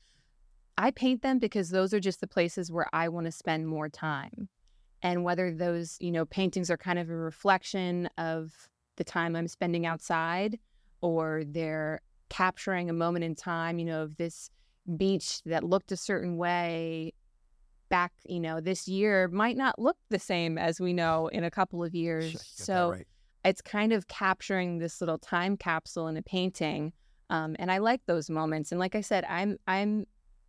I 0.76 0.90
paint 0.90 1.22
them 1.22 1.38
because 1.38 1.70
those 1.70 1.94
are 1.94 2.00
just 2.00 2.20
the 2.20 2.26
places 2.26 2.70
where 2.70 2.88
I 2.92 3.08
want 3.08 3.26
to 3.26 3.32
spend 3.32 3.66
more 3.66 3.88
time. 3.88 4.48
And 5.02 5.22
whether 5.22 5.52
those, 5.52 5.96
you 6.00 6.10
know, 6.10 6.24
paintings 6.24 6.70
are 6.70 6.76
kind 6.76 6.98
of 6.98 7.08
a 7.08 7.16
reflection 7.16 8.08
of 8.18 8.52
the 8.96 9.04
time 9.04 9.36
I'm 9.36 9.48
spending 9.48 9.86
outside 9.86 10.58
or 11.00 11.42
they're 11.46 12.00
capturing 12.28 12.90
a 12.90 12.94
moment 12.94 13.24
in 13.24 13.34
time, 13.34 13.78
you 13.78 13.84
know, 13.84 14.02
of 14.02 14.16
this 14.16 14.50
beach 14.96 15.42
that 15.44 15.64
looked 15.64 15.92
a 15.92 15.96
certain 15.96 16.36
way 16.36 17.12
back, 17.88 18.12
you 18.26 18.40
know, 18.40 18.60
this 18.60 18.88
year 18.88 19.28
might 19.28 19.56
not 19.56 19.78
look 19.78 19.96
the 20.10 20.18
same 20.18 20.58
as 20.58 20.80
we 20.80 20.92
know 20.92 21.28
in 21.28 21.44
a 21.44 21.50
couple 21.50 21.82
of 21.82 21.94
years. 21.94 22.44
so 22.54 22.90
right. 22.90 23.06
it's 23.44 23.62
kind 23.62 23.92
of 23.92 24.08
capturing 24.08 24.78
this 24.78 25.00
little 25.00 25.18
time 25.18 25.56
capsule 25.56 26.08
in 26.08 26.16
a 26.16 26.22
painting. 26.22 26.92
Um, 27.30 27.56
and 27.58 27.70
I 27.70 27.78
like 27.78 28.02
those 28.06 28.28
moments. 28.28 28.72
And 28.72 28.78
like 28.78 28.94
I 28.94 29.00
said, 29.00 29.24
I'm 29.28 29.56
I'm 29.66 30.06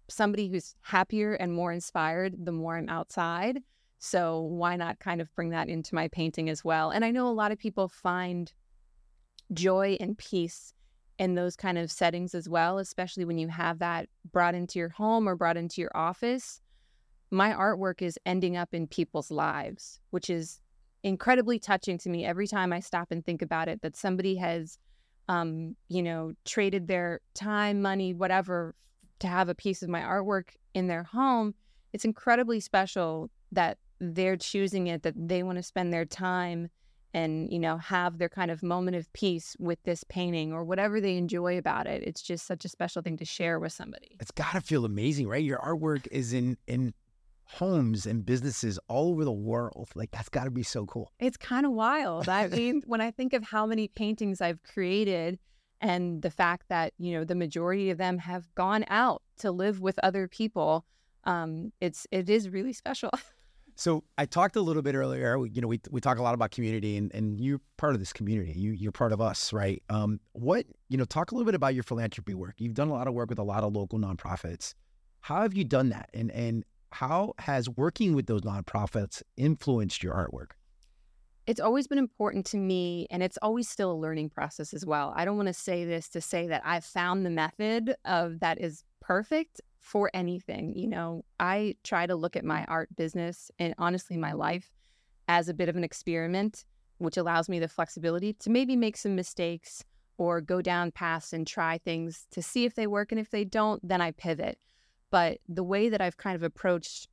somebody 0.08 0.50
who's 0.50 0.75
happier 0.82 1.34
and 1.34 1.51
more 1.51 1.72
inspired 1.72 2.46
the 2.46 2.51
more 2.51 2.77
I'm 2.77 2.89
outside. 2.89 3.60
So 3.98 4.42
why 4.42 4.75
not 4.75 5.00
kind 5.00 5.22
of 5.22 5.34
bring 5.36 5.50
that 5.50 5.68
into 5.70 5.96
my 5.96 6.10
painting 6.10 6.50
as 6.50 6.63
well? 6.63 6.92
And 6.92 7.04
I 7.04 7.12
know 7.12 7.27
a 7.27 7.30
lot 7.30 7.51
of 7.51 7.58
people 7.58 7.88
find 7.88 8.51
joy 9.54 9.98
and 10.00 10.18
peace 10.18 10.74
in 11.17 11.36
those 11.36 11.55
kind 11.55 11.77
of 11.77 11.91
settings 11.91 12.36
as 12.36 12.50
well, 12.50 12.77
especially 12.77 13.25
when 13.25 13.38
you 13.38 13.48
have 13.48 13.79
that 13.79 14.10
brought 14.31 14.55
into 14.55 14.79
your 14.79 14.89
home 14.89 15.27
or 15.27 15.36
brought 15.36 15.57
into 15.57 15.81
your 15.81 15.91
office. 15.95 16.62
My 17.31 17.51
artwork 17.51 18.01
is 18.01 18.19
ending 18.25 18.57
up 18.57 18.74
in 18.74 18.88
people's 18.88 19.31
lives, 19.31 20.00
which 20.12 20.29
is 20.29 20.62
incredibly 21.03 21.60
touching 21.60 21.98
to 22.00 22.10
me 22.10 22.25
every 22.25 22.48
time 22.48 22.74
I 22.74 22.79
stop 22.79 23.12
and 23.12 23.24
think 23.24 23.41
about 23.41 23.67
it 23.67 23.81
that 23.81 23.95
somebody 23.95 24.36
has, 24.36 24.77
um, 25.29 25.75
you 25.88 26.03
know, 26.03 26.34
traded 26.45 26.88
their 26.88 27.22
time, 27.34 27.81
money, 27.81 28.13
whatever 28.13 28.75
to 29.19 29.27
have 29.27 29.48
a 29.50 29.55
piece 29.55 29.81
of 29.81 29.89
my 29.89 30.01
artwork 30.01 30.50
in 30.74 30.88
their 30.88 31.03
home. 31.03 31.53
It's 31.93 32.05
incredibly 32.05 32.60
special 32.60 33.29
that 33.51 33.77
they're 34.00 34.38
choosing 34.38 34.88
it, 34.88 35.03
that 35.03 35.13
they 35.15 35.43
want 35.43 35.57
to 35.57 35.63
spend 35.63 35.93
their 35.93 36.06
time 36.06 36.69
and 37.15 37.51
you 37.51 37.58
know 37.58 37.78
have 37.78 38.17
their 38.17 38.30
kind 38.30 38.51
of 38.51 38.62
moment 38.62 38.97
of 38.97 39.12
peace 39.13 39.56
with 39.58 39.82
this 39.84 40.04
painting 40.04 40.51
or 40.51 40.65
whatever 40.65 40.99
they 40.99 41.15
enjoy 41.15 41.58
about 41.58 41.88
it 41.88 42.04
it's 42.04 42.21
just 42.21 42.45
such 42.45 42.65
a 42.65 42.69
special 42.69 43.01
thing 43.01 43.17
to 43.17 43.25
share 43.25 43.58
with 43.58 43.71
somebody. 43.71 44.17
It's 44.19 44.32
got 44.32 44.51
to 44.51 44.62
feel 44.62 44.86
amazing 44.86 45.28
right? 45.28 45.43
Your 45.43 45.60
artwork 45.60 46.08
is 46.12 46.34
in 46.34 46.58
in 46.67 46.93
homes 47.45 48.06
and 48.06 48.25
businesses 48.25 48.80
all 48.88 49.12
over 49.12 49.23
the 49.23 49.32
world. 49.32 49.89
Like 49.95 50.12
that's 50.12 50.30
got 50.30 50.43
to 50.43 50.51
be 50.51 50.63
so 50.63 50.86
cool. 50.86 51.12
It's 51.19 51.38
kind 51.38 51.65
of 51.65 51.71
wild. 51.71 52.28
I 52.28 52.47
mean 52.47 52.84
when 52.86 53.01
i 53.01 53.12
think 53.12 53.34
of 53.34 53.43
how 53.43 53.65
many 53.65 53.88
paintings 53.88 54.41
i've 54.41 54.62
created 54.63 55.39
and 55.82 56.21
the 56.21 56.30
fact 56.30 56.67
that 56.69 56.93
you 56.97 57.13
know 57.13 57.23
the 57.23 57.36
majority 57.36 57.89
of 57.89 57.97
them 57.97 58.17
have 58.17 58.54
gone 58.56 58.84
out 58.89 59.21
to 59.38 59.51
live 59.51 59.80
with 59.82 59.97
other 60.04 60.28
people 60.28 60.86
um 61.23 61.71
it's 61.80 62.08
it 62.12 62.30
is 62.30 62.49
really 62.49 62.73
special 62.73 63.12
So 63.76 64.06
I 64.18 64.26
talked 64.26 64.56
a 64.56 64.62
little 64.62 64.82
bit 64.82 64.96
earlier. 64.96 65.38
You 65.46 65.62
know, 65.62 65.68
we 65.68 65.82
we 65.92 66.00
talk 66.00 66.18
a 66.18 66.24
lot 66.24 66.34
about 66.34 66.52
community, 66.52 66.96
and 66.98 67.14
and 67.14 67.40
you're 67.40 67.60
part 67.78 67.94
of 67.94 68.00
this 68.00 68.14
community. 68.14 68.54
You 68.54 68.72
you're 68.72 68.94
part 68.94 69.12
of 69.12 69.20
us, 69.20 69.52
right? 69.52 69.84
Um, 69.90 70.20
what 70.32 70.66
you 70.88 70.98
know, 70.98 71.04
talk 71.04 71.32
a 71.32 71.36
little 71.36 71.46
bit 71.46 71.56
about 71.56 71.74
your 71.74 71.84
philanthropy 71.84 72.34
work. 72.34 72.56
You've 72.58 72.74
done 72.74 72.88
a 72.88 72.94
lot 72.94 73.08
of 73.08 73.14
work 73.14 73.30
with 73.30 73.40
a 73.40 73.44
lot 73.44 73.64
of 73.64 73.74
local 73.74 74.00
nonprofits. 74.00 74.74
How 75.20 75.42
have 75.42 75.54
you 75.54 75.66
done 75.66 75.90
that, 75.90 76.10
and 76.14 76.32
and 76.32 76.64
how 76.94 77.34
has 77.40 77.70
working 77.70 78.16
with 78.16 78.28
those 78.28 78.42
nonprofits 78.42 79.22
influenced 79.36 80.02
your 80.02 80.14
artwork? 80.14 80.52
It's 81.46 81.60
always 81.60 81.86
been 81.86 81.98
important 81.98 82.46
to 82.48 82.58
me, 82.58 83.08
and 83.12 83.22
it's 83.22 83.38
always 83.42 83.68
still 83.68 83.92
a 83.92 84.00
learning 84.00 84.30
process 84.30 84.74
as 84.74 84.86
well. 84.86 85.14
I 85.18 85.26
don't 85.26 85.36
want 85.36 85.48
to 85.48 85.54
say 85.54 85.84
this 85.84 86.08
to 86.10 86.22
say 86.22 86.48
that 86.48 86.62
I've 86.64 86.86
found 86.86 87.26
the 87.26 87.30
method 87.30 87.96
of 88.06 88.40
that 88.40 88.60
is 88.62 88.84
perfect 89.02 89.60
for 89.86 90.10
anything. 90.15 90.74
You 90.76 90.88
know, 90.88 91.26
I 91.39 91.76
try 91.84 92.08
to 92.08 92.15
look 92.15 92.36
at 92.36 92.43
my 92.43 92.65
art 92.65 92.89
business 92.95 93.52
and 93.60 93.76
honestly 93.78 94.17
my 94.17 94.34
life 94.34 94.74
as 95.28 95.48
a 95.48 95.54
bit 95.54 95.69
of 95.69 95.76
an 95.76 95.84
experiment, 95.84 96.65
which 96.98 97.17
allows 97.17 97.48
me 97.48 97.60
the 97.60 97.67
flexibility 97.67 98.34
to 98.34 98.50
maybe 98.50 98.76
make 98.76 98.98
some 98.98 99.15
mistakes 99.15 99.84
or 100.17 100.41
go 100.41 100.60
down 100.60 100.89
paths 100.89 101.34
and 101.34 101.45
try 101.45 101.78
things 101.78 102.26
to 102.32 102.41
see 102.41 102.65
if 102.65 102.74
they 102.74 102.88
work. 102.88 103.12
And 103.12 103.21
if 103.21 103.30
they 103.30 103.45
don't, 103.45 103.80
then 103.88 104.02
I 104.02 104.10
pivot. 104.10 104.58
But 105.12 105.38
the 105.48 105.63
way 105.63 105.89
that 105.89 106.02
I've 106.02 106.17
kind 106.17 106.36
of 106.36 106.41
approached, 106.41 107.08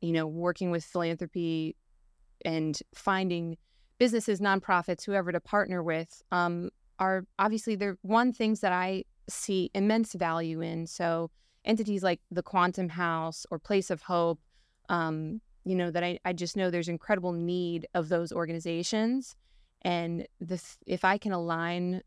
you 0.00 0.12
know, 0.12 0.26
working 0.26 0.72
with 0.72 0.84
philanthropy 0.84 1.76
and 2.44 2.76
finding 2.92 3.56
businesses, 3.98 4.40
nonprofits, 4.40 5.04
whoever 5.04 5.30
to 5.30 5.38
partner 5.38 5.80
with, 5.80 6.22
um, 6.32 6.70
are 6.98 7.24
obviously 7.38 7.76
they're 7.76 7.98
one 8.02 8.32
things 8.32 8.60
that 8.60 8.72
I 8.72 9.04
see 9.28 9.70
immense 9.74 10.14
value 10.14 10.60
in. 10.60 10.88
So 10.88 11.30
entities 11.64 12.02
like 12.02 12.20
the 12.30 12.42
Quantum 12.42 12.88
House 12.88 13.46
or 13.50 13.58
Place 13.58 13.90
of 13.90 14.02
Hope, 14.02 14.40
um, 14.88 15.40
you 15.64 15.74
know, 15.74 15.90
that 15.90 16.02
I, 16.02 16.18
I 16.24 16.32
just 16.32 16.56
know 16.56 16.70
there's 16.70 16.88
incredible 16.88 17.32
need 17.32 17.86
of 17.94 18.08
those 18.08 18.32
organizations. 18.32 19.36
And 19.82 20.26
this, 20.40 20.78
if 20.86 21.04
I 21.04 21.18
can 21.18 21.32
align 21.32 22.02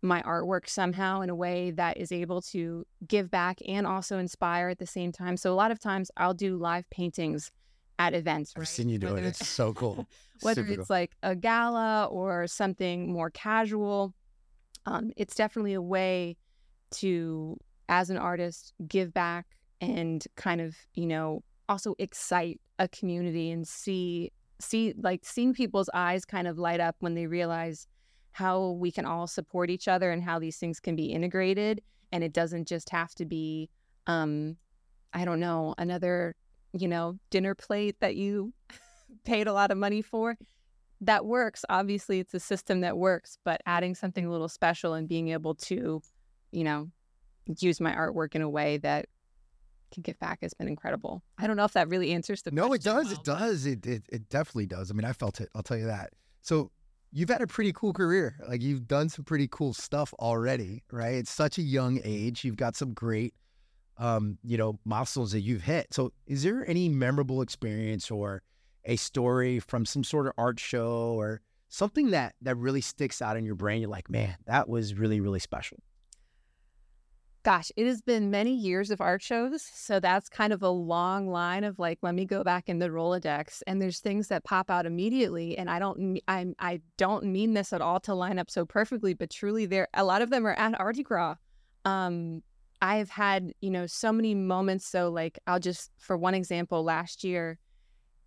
my 0.00 0.22
artwork 0.22 0.68
somehow 0.68 1.20
in 1.22 1.30
a 1.30 1.34
way 1.34 1.72
that 1.72 1.96
is 1.96 2.12
able 2.12 2.40
to 2.40 2.86
give 3.06 3.30
back 3.30 3.58
and 3.66 3.86
also 3.86 4.18
inspire 4.18 4.68
at 4.68 4.78
the 4.78 4.86
same 4.86 5.10
time. 5.10 5.36
So 5.36 5.52
a 5.52 5.56
lot 5.56 5.70
of 5.70 5.80
times 5.80 6.10
I'll 6.16 6.34
do 6.34 6.56
live 6.56 6.88
paintings 6.90 7.50
at 7.98 8.14
events. 8.14 8.54
I've 8.56 8.68
seen 8.68 8.88
you 8.88 8.98
do 8.98 9.16
it. 9.16 9.24
It's 9.24 9.46
so 9.46 9.72
cool. 9.72 10.06
whether 10.40 10.62
Super 10.62 10.80
it's 10.80 10.88
cool. 10.88 10.96
like 10.96 11.16
a 11.22 11.34
gala 11.34 12.06
or 12.06 12.46
something 12.46 13.12
more 13.12 13.30
casual, 13.30 14.14
um, 14.86 15.10
it's 15.16 15.34
definitely 15.34 15.74
a 15.74 15.82
way 15.82 16.36
to 16.90 17.58
as 17.88 18.10
an 18.10 18.16
artist 18.16 18.72
give 18.86 19.12
back 19.12 19.46
and 19.80 20.26
kind 20.36 20.60
of 20.60 20.76
you 20.94 21.06
know 21.06 21.42
also 21.68 21.94
excite 21.98 22.60
a 22.78 22.88
community 22.88 23.50
and 23.50 23.66
see 23.66 24.30
see 24.60 24.94
like 24.98 25.20
seeing 25.24 25.54
people's 25.54 25.90
eyes 25.94 26.24
kind 26.24 26.48
of 26.48 26.58
light 26.58 26.80
up 26.80 26.96
when 27.00 27.14
they 27.14 27.26
realize 27.26 27.86
how 28.32 28.70
we 28.70 28.90
can 28.90 29.04
all 29.04 29.26
support 29.26 29.70
each 29.70 29.88
other 29.88 30.10
and 30.10 30.22
how 30.22 30.38
these 30.38 30.58
things 30.58 30.80
can 30.80 30.94
be 30.94 31.06
integrated. 31.06 31.82
And 32.12 32.22
it 32.22 32.32
doesn't 32.32 32.68
just 32.68 32.90
have 32.90 33.14
to 33.16 33.24
be 33.24 33.68
um 34.06 34.56
i 35.12 35.24
don't 35.24 35.40
know 35.40 35.74
another 35.76 36.34
you 36.72 36.88
know 36.88 37.18
dinner 37.30 37.54
plate 37.54 37.96
that 38.00 38.16
you 38.16 38.52
paid 39.24 39.46
a 39.46 39.52
lot 39.52 39.70
of 39.70 39.78
money 39.78 40.02
for. 40.02 40.36
That 41.00 41.26
works. 41.26 41.64
Obviously 41.68 42.18
it's 42.18 42.34
a 42.34 42.40
system 42.40 42.80
that 42.80 42.96
works 42.96 43.38
but 43.44 43.60
adding 43.66 43.94
something 43.94 44.24
a 44.26 44.30
little 44.30 44.48
special 44.48 44.94
and 44.94 45.08
being 45.08 45.28
able 45.28 45.54
to 45.54 46.00
you 46.50 46.64
know 46.64 46.90
use 47.58 47.80
my 47.80 47.92
artwork 47.92 48.34
in 48.34 48.42
a 48.42 48.48
way 48.48 48.76
that 48.78 49.06
can 49.92 50.02
give 50.02 50.18
back 50.18 50.40
has 50.42 50.52
been 50.54 50.68
incredible. 50.68 51.22
I 51.38 51.46
don't 51.46 51.56
know 51.56 51.64
if 51.64 51.72
that 51.72 51.88
really 51.88 52.12
answers 52.12 52.42
the 52.42 52.50
no, 52.50 52.72
it 52.72 52.82
does. 52.82 53.06
Well, 53.06 53.14
it 53.14 53.24
does. 53.24 53.66
It, 53.66 53.86
it 53.86 54.02
it 54.10 54.28
definitely 54.28 54.66
does. 54.66 54.90
I 54.90 54.94
mean, 54.94 55.04
I 55.04 55.12
felt 55.12 55.40
it. 55.40 55.48
I'll 55.54 55.62
tell 55.62 55.78
you 55.78 55.86
that. 55.86 56.10
So 56.42 56.70
you've 57.10 57.30
had 57.30 57.40
a 57.40 57.46
pretty 57.46 57.72
cool 57.72 57.92
career. 57.92 58.36
Like 58.46 58.62
you've 58.62 58.86
done 58.86 59.08
some 59.08 59.24
pretty 59.24 59.48
cool 59.50 59.72
stuff 59.72 60.12
already, 60.18 60.84
right? 60.90 61.14
It's 61.14 61.30
such 61.30 61.58
a 61.58 61.62
young 61.62 62.00
age. 62.04 62.44
You've 62.44 62.56
got 62.56 62.76
some 62.76 62.92
great, 62.92 63.34
um, 63.96 64.38
you 64.44 64.58
know, 64.58 64.78
milestones 64.84 65.32
that 65.32 65.40
you've 65.40 65.62
hit. 65.62 65.94
So 65.94 66.12
is 66.26 66.42
there 66.42 66.68
any 66.68 66.88
memorable 66.88 67.40
experience 67.40 68.10
or 68.10 68.42
a 68.84 68.96
story 68.96 69.60
from 69.60 69.84
some 69.84 70.02
sort 70.02 70.26
of 70.26 70.32
art 70.36 70.58
show 70.58 71.14
or 71.14 71.40
something 71.68 72.10
that 72.10 72.34
that 72.42 72.56
really 72.56 72.80
sticks 72.80 73.22
out 73.22 73.36
in 73.36 73.44
your 73.44 73.54
brain. 73.54 73.80
You're 73.80 73.90
like, 73.90 74.10
man, 74.10 74.36
that 74.46 74.68
was 74.68 74.94
really 74.94 75.20
really 75.20 75.38
special. 75.38 75.78
Gosh, 77.48 77.72
it 77.76 77.86
has 77.86 78.02
been 78.02 78.30
many 78.30 78.54
years 78.54 78.90
of 78.90 79.00
art 79.00 79.22
shows. 79.22 79.62
So 79.62 80.00
that's 80.00 80.28
kind 80.28 80.52
of 80.52 80.62
a 80.62 80.68
long 80.68 81.30
line 81.30 81.64
of 81.64 81.78
like, 81.78 81.98
let 82.02 82.14
me 82.14 82.26
go 82.26 82.44
back 82.44 82.68
in 82.68 82.78
the 82.78 82.90
Rolodex. 82.90 83.62
And 83.66 83.80
there's 83.80 84.00
things 84.00 84.28
that 84.28 84.44
pop 84.44 84.70
out 84.70 84.84
immediately. 84.84 85.56
And 85.56 85.70
I 85.70 85.78
don't, 85.78 86.20
I, 86.28 86.44
I 86.58 86.82
don't 86.98 87.24
mean 87.24 87.54
this 87.54 87.72
at 87.72 87.80
all 87.80 88.00
to 88.00 88.14
line 88.14 88.38
up 88.38 88.50
so 88.50 88.66
perfectly, 88.66 89.14
but 89.14 89.30
truly 89.30 89.64
there, 89.64 89.88
a 89.94 90.04
lot 90.04 90.20
of 90.20 90.28
them 90.28 90.46
are 90.46 90.52
at 90.52 90.78
ArtiGras. 90.78 91.36
Um, 91.86 92.42
I've 92.82 93.08
had, 93.08 93.54
you 93.62 93.70
know, 93.70 93.86
so 93.86 94.12
many 94.12 94.34
moments. 94.34 94.84
So 94.86 95.08
like, 95.08 95.38
I'll 95.46 95.58
just, 95.58 95.90
for 95.96 96.18
one 96.18 96.34
example, 96.34 96.84
last 96.84 97.24
year, 97.24 97.58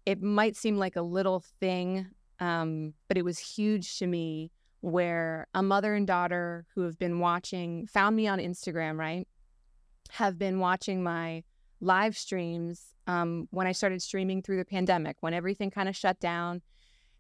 it 0.08 0.20
might 0.24 0.56
seem 0.56 0.78
like 0.78 0.96
a 0.96 1.04
little 1.04 1.44
thing, 1.60 2.08
um, 2.40 2.96
but 3.08 3.20
it 3.20 3.24
was 3.24 3.38
huge 3.38 4.00
to 4.00 4.08
me 4.08 4.50
where 4.82 5.48
a 5.54 5.64
mother 5.64 5.96
and 5.96 6.06
daughter 6.06 6.66
who 6.76 6.82
have 6.82 6.98
been 7.00 7.20
watching 7.20 7.88
found 7.88 8.16
me 8.16 8.28
on 8.28 8.40
Instagram, 8.40 8.98
right? 8.98 9.28
Have 10.12 10.38
been 10.38 10.60
watching 10.60 11.02
my 11.04 11.44
live 11.80 12.18
streams 12.18 12.94
um, 13.08 13.48
when 13.52 13.68
I 13.68 13.72
started 13.72 14.02
streaming 14.02 14.42
through 14.42 14.58
the 14.58 14.66
pandemic, 14.66 15.18
when 15.22 15.34
everything 15.34 15.72
kind 15.72 15.90
of 15.90 15.96
shut 15.96 16.20
down. 16.20 16.62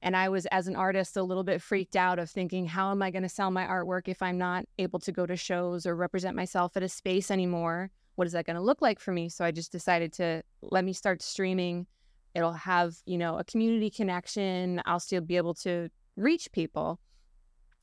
And 0.04 0.15
I 0.15 0.30
was, 0.30 0.47
as 0.47 0.67
an 0.67 0.76
artist, 0.76 1.15
a 1.17 1.24
little 1.24 1.43
bit 1.43 1.62
freaked 1.62 1.95
out 1.95 2.17
of 2.17 2.30
thinking, 2.30 2.65
how 2.65 2.89
am 2.89 3.04
I 3.04 3.12
going 3.12 3.24
to 3.24 3.30
sell 3.30 3.52
my 3.52 3.65
artwork 3.65 4.08
if 4.08 4.21
I'm 4.21 4.38
not 4.38 4.65
able 4.80 5.00
to 5.00 5.12
go 5.12 5.28
to 5.28 5.36
shows 5.36 5.86
or 5.86 5.95
represent 5.95 6.36
myself 6.36 6.76
at 6.76 6.84
a 6.84 6.89
space 6.89 7.30
anymore? 7.30 7.91
What 8.15 8.26
is 8.26 8.34
that 8.34 8.45
going 8.45 8.56
to 8.56 8.62
look 8.62 8.82
like 8.82 9.00
for 9.00 9.12
me? 9.12 9.30
So 9.30 9.45
I 9.45 9.52
just 9.52 9.71
decided 9.71 10.12
to 10.13 10.41
let 10.63 10.84
me 10.84 10.93
start 10.93 11.21
streaming. 11.21 11.86
It'll 12.34 12.54
have, 12.54 12.95
you 13.06 13.17
know, 13.17 13.38
a 13.38 13.43
community 13.43 13.91
connection. 13.91 14.82
I'll 14.86 15.00
still 15.00 15.21
be 15.21 15.38
able 15.38 15.54
to 15.56 15.89
reach 16.15 16.52
people. 16.52 17.00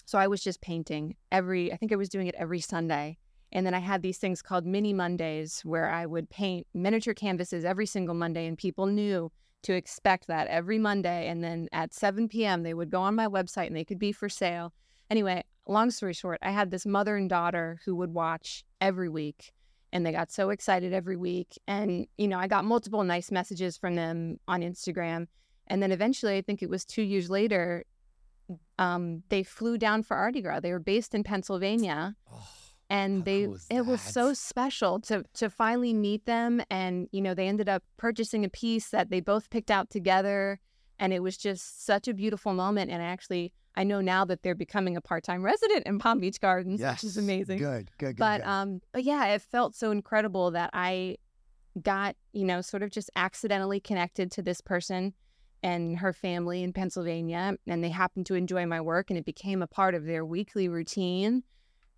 So 0.08 0.16
I 0.16 0.26
was 0.26 0.42
just 0.42 0.62
painting 0.62 1.16
every, 1.30 1.70
I 1.70 1.76
think 1.76 1.92
I 1.92 1.96
was 1.96 2.08
doing 2.08 2.28
it 2.28 2.34
every 2.38 2.60
Sunday. 2.60 3.18
And 3.52 3.66
then 3.66 3.74
I 3.74 3.78
had 3.78 4.00
these 4.00 4.16
things 4.16 4.40
called 4.40 4.64
mini 4.64 4.94
Mondays 4.94 5.60
where 5.66 5.90
I 5.90 6.06
would 6.06 6.30
paint 6.30 6.66
miniature 6.72 7.12
canvases 7.12 7.62
every 7.62 7.84
single 7.84 8.14
Monday, 8.14 8.46
and 8.46 8.56
people 8.56 8.86
knew 8.86 9.30
to 9.64 9.74
expect 9.74 10.26
that 10.28 10.46
every 10.46 10.78
Monday. 10.78 11.28
And 11.28 11.44
then 11.44 11.68
at 11.72 11.92
7 11.92 12.26
p.m., 12.26 12.62
they 12.62 12.72
would 12.72 12.90
go 12.90 13.02
on 13.02 13.16
my 13.16 13.26
website 13.26 13.66
and 13.66 13.76
they 13.76 13.84
could 13.84 13.98
be 13.98 14.12
for 14.12 14.30
sale. 14.30 14.72
Anyway, 15.10 15.44
long 15.66 15.90
story 15.90 16.14
short, 16.14 16.38
I 16.40 16.52
had 16.52 16.70
this 16.70 16.86
mother 16.86 17.14
and 17.18 17.28
daughter 17.28 17.78
who 17.84 17.94
would 17.96 18.14
watch 18.14 18.64
every 18.80 19.10
week 19.10 19.52
and 19.92 20.06
they 20.06 20.12
got 20.12 20.32
so 20.32 20.48
excited 20.48 20.94
every 20.94 21.18
week. 21.18 21.58
And, 21.66 22.06
you 22.16 22.28
know, 22.28 22.38
I 22.38 22.46
got 22.46 22.64
multiple 22.64 23.04
nice 23.04 23.30
messages 23.30 23.76
from 23.76 23.94
them 23.94 24.40
on 24.48 24.62
Instagram. 24.62 25.26
And 25.66 25.82
then 25.82 25.92
eventually, 25.92 26.38
I 26.38 26.40
think 26.40 26.62
it 26.62 26.70
was 26.70 26.86
two 26.86 27.02
years 27.02 27.28
later, 27.28 27.84
um, 28.78 29.22
they 29.28 29.42
flew 29.42 29.78
down 29.78 30.02
for 30.02 30.16
ArtiGras. 30.16 30.62
They 30.62 30.72
were 30.72 30.78
based 30.78 31.14
in 31.14 31.24
Pennsylvania. 31.24 32.14
Oh, 32.32 32.46
and 32.90 33.24
they 33.26 33.44
cool 33.44 33.58
it 33.68 33.84
was 33.84 34.00
so 34.00 34.32
special 34.32 34.98
to 35.00 35.22
to 35.34 35.50
finally 35.50 35.92
meet 35.92 36.24
them 36.24 36.62
and 36.70 37.06
you 37.12 37.20
know 37.20 37.34
they 37.34 37.46
ended 37.46 37.68
up 37.68 37.82
purchasing 37.98 38.46
a 38.46 38.48
piece 38.48 38.88
that 38.88 39.10
they 39.10 39.20
both 39.20 39.50
picked 39.50 39.70
out 39.70 39.90
together 39.90 40.58
and 40.98 41.12
it 41.12 41.22
was 41.22 41.36
just 41.36 41.84
such 41.84 42.08
a 42.08 42.14
beautiful 42.14 42.54
moment 42.54 42.90
and 42.90 43.02
actually 43.02 43.52
I 43.76 43.84
know 43.84 44.00
now 44.00 44.24
that 44.24 44.42
they're 44.42 44.54
becoming 44.54 44.96
a 44.96 45.02
part-time 45.02 45.42
resident 45.44 45.86
in 45.86 45.98
Palm 45.98 46.18
Beach 46.18 46.40
Gardens 46.40 46.80
yes, 46.80 47.02
which 47.02 47.10
is 47.10 47.18
amazing 47.18 47.58
Good, 47.58 47.90
good, 47.98 48.16
good. 48.16 48.16
but 48.16 48.40
good. 48.40 48.48
um 48.48 48.80
but 48.92 49.04
yeah 49.04 49.26
it 49.34 49.42
felt 49.42 49.74
so 49.74 49.90
incredible 49.90 50.50
that 50.52 50.70
I 50.72 51.18
got 51.82 52.16
you 52.32 52.46
know 52.46 52.62
sort 52.62 52.82
of 52.82 52.88
just 52.88 53.10
accidentally 53.16 53.80
connected 53.80 54.30
to 54.32 54.40
this 54.40 54.62
person 54.62 55.12
and 55.62 55.98
her 55.98 56.12
family 56.12 56.62
in 56.62 56.72
Pennsylvania 56.72 57.56
and 57.66 57.82
they 57.82 57.88
happened 57.88 58.26
to 58.26 58.34
enjoy 58.34 58.66
my 58.66 58.80
work 58.80 59.10
and 59.10 59.18
it 59.18 59.24
became 59.24 59.62
a 59.62 59.66
part 59.66 59.94
of 59.94 60.04
their 60.04 60.24
weekly 60.24 60.68
routine 60.68 61.42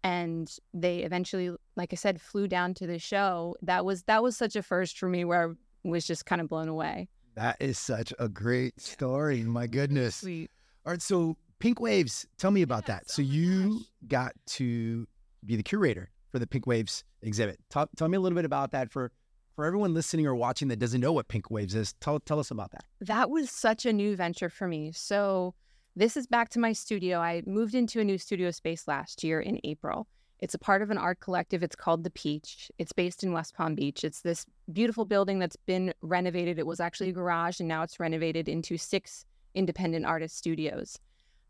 and 0.02 0.56
they 0.72 1.00
eventually 1.00 1.54
like 1.76 1.92
I 1.92 1.96
said 1.96 2.20
flew 2.20 2.48
down 2.48 2.74
to 2.74 2.86
the 2.86 2.98
show 2.98 3.56
that 3.62 3.84
was 3.84 4.02
that 4.04 4.22
was 4.22 4.36
such 4.36 4.56
a 4.56 4.62
first 4.62 4.98
for 4.98 5.08
me 5.08 5.24
where 5.24 5.50
I 5.50 5.88
was 5.88 6.06
just 6.06 6.24
kind 6.24 6.40
of 6.40 6.48
blown 6.48 6.68
away 6.68 7.08
that 7.36 7.56
is 7.60 7.78
such 7.78 8.12
a 8.18 8.28
great 8.28 8.80
story. 8.80 9.42
My 9.42 9.66
goodness. 9.66 10.16
sweet 10.16 10.50
All 10.84 10.92
right, 10.92 11.02
so 11.02 11.36
Pink 11.58 11.80
Waves, 11.80 12.26
tell 12.38 12.50
me 12.50 12.62
about 12.62 12.86
that. 12.86 13.10
So 13.10 13.22
oh 13.22 13.24
you 13.24 13.70
gosh. 13.70 13.82
got 14.08 14.32
to 14.46 15.06
be 15.44 15.56
the 15.56 15.62
curator 15.62 16.10
for 16.30 16.38
the 16.38 16.46
Pink 16.46 16.66
Waves 16.66 17.04
exhibit. 17.22 17.58
Tell, 17.70 17.88
tell 17.96 18.08
me 18.08 18.16
a 18.16 18.20
little 18.20 18.36
bit 18.36 18.44
about 18.44 18.72
that 18.72 18.90
for 18.90 19.12
for 19.60 19.66
everyone 19.66 19.92
listening 19.92 20.26
or 20.26 20.34
watching 20.34 20.68
that 20.68 20.78
doesn't 20.78 21.02
know 21.02 21.12
what 21.12 21.28
Pink 21.28 21.50
Waves 21.50 21.74
is. 21.74 21.92
Tell 22.00 22.18
tell 22.18 22.38
us 22.38 22.50
about 22.50 22.70
that. 22.70 22.82
that 23.02 23.28
was 23.28 23.50
such 23.50 23.84
a 23.84 23.92
new 23.92 24.16
venture 24.16 24.48
for 24.48 24.66
me. 24.66 24.90
So 24.90 25.54
this 25.94 26.16
is 26.16 26.26
back 26.26 26.48
to 26.50 26.58
my 26.58 26.72
studio. 26.72 27.18
I 27.18 27.42
moved 27.44 27.74
into 27.74 28.00
a 28.00 28.04
new 28.04 28.16
studio 28.16 28.52
space 28.52 28.88
last 28.88 29.22
year 29.22 29.38
in 29.38 29.60
April. 29.62 30.06
It's 30.38 30.54
a 30.54 30.58
part 30.58 30.80
of 30.80 30.90
an 30.90 30.96
art 30.96 31.20
collective. 31.20 31.62
It's 31.62 31.76
called 31.76 32.04
The 32.04 32.10
Peach. 32.10 32.72
It's 32.78 32.94
based 32.94 33.22
in 33.22 33.34
West 33.34 33.54
Palm 33.54 33.74
Beach. 33.74 34.02
It's 34.02 34.22
this 34.22 34.46
beautiful 34.72 35.04
building 35.04 35.38
that's 35.38 35.56
been 35.66 35.92
renovated. 36.00 36.58
It 36.58 36.66
was 36.66 36.80
actually 36.80 37.10
a 37.10 37.12
garage 37.12 37.60
and 37.60 37.68
now 37.68 37.82
it's 37.82 38.00
renovated 38.00 38.48
into 38.48 38.78
six 38.78 39.26
independent 39.54 40.06
artist 40.06 40.38
studios. 40.38 40.98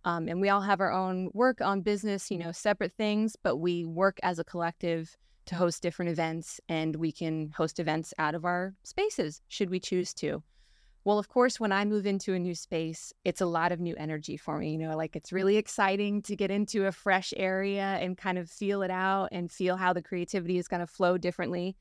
Um, 0.04 0.26
and 0.26 0.40
we 0.40 0.48
all 0.48 0.62
have 0.62 0.80
our 0.80 0.90
own 0.90 1.30
work 1.32 1.60
on 1.60 1.82
business, 1.82 2.28
you 2.28 2.38
know, 2.38 2.50
separate 2.50 2.92
things, 2.92 3.36
but 3.40 3.58
we 3.58 3.84
work 3.84 4.18
as 4.24 4.40
a 4.40 4.44
collective 4.44 5.16
to 5.50 5.56
host 5.56 5.82
different 5.82 6.12
events 6.12 6.60
and 6.68 6.94
we 6.94 7.10
can 7.10 7.50
host 7.50 7.80
events 7.80 8.14
out 8.18 8.36
of 8.36 8.44
our 8.44 8.72
spaces 8.84 9.42
should 9.48 9.68
we 9.68 9.80
choose 9.80 10.14
to. 10.14 10.40
Well, 11.04 11.18
of 11.18 11.28
course, 11.28 11.58
when 11.58 11.72
I 11.72 11.84
move 11.84 12.06
into 12.06 12.34
a 12.34 12.38
new 12.38 12.54
space, 12.54 13.12
it's 13.24 13.40
a 13.40 13.46
lot 13.46 13.72
of 13.72 13.80
new 13.80 13.96
energy 13.96 14.36
for 14.36 14.58
me. 14.58 14.70
You 14.70 14.78
know, 14.78 14.96
like 14.96 15.16
it's 15.16 15.32
really 15.32 15.56
exciting 15.56 16.22
to 16.22 16.36
get 16.36 16.52
into 16.52 16.86
a 16.86 16.92
fresh 16.92 17.34
area 17.36 17.98
and 18.00 18.16
kind 18.16 18.38
of 18.38 18.48
feel 18.48 18.82
it 18.82 18.92
out 18.92 19.30
and 19.32 19.50
feel 19.50 19.76
how 19.76 19.92
the 19.92 20.02
creativity 20.02 20.56
is 20.56 20.68
going 20.68 20.80
to 20.80 20.86
flow 20.86 21.18
differently 21.18 21.74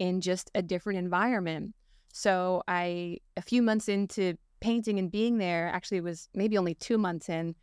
in 0.00 0.20
just 0.20 0.50
a 0.56 0.62
different 0.62 0.98
environment. 0.98 1.74
So, 2.12 2.64
I, 2.66 3.18
a 3.36 3.42
few 3.42 3.62
months 3.62 3.88
into 3.88 4.36
painting 4.60 4.98
and 4.98 5.12
being 5.12 5.38
there, 5.38 5.68
actually, 5.72 5.98
it 5.98 6.04
was 6.04 6.28
maybe 6.34 6.58
only 6.58 6.74
two 6.74 6.98
months 6.98 7.28
in. 7.28 7.54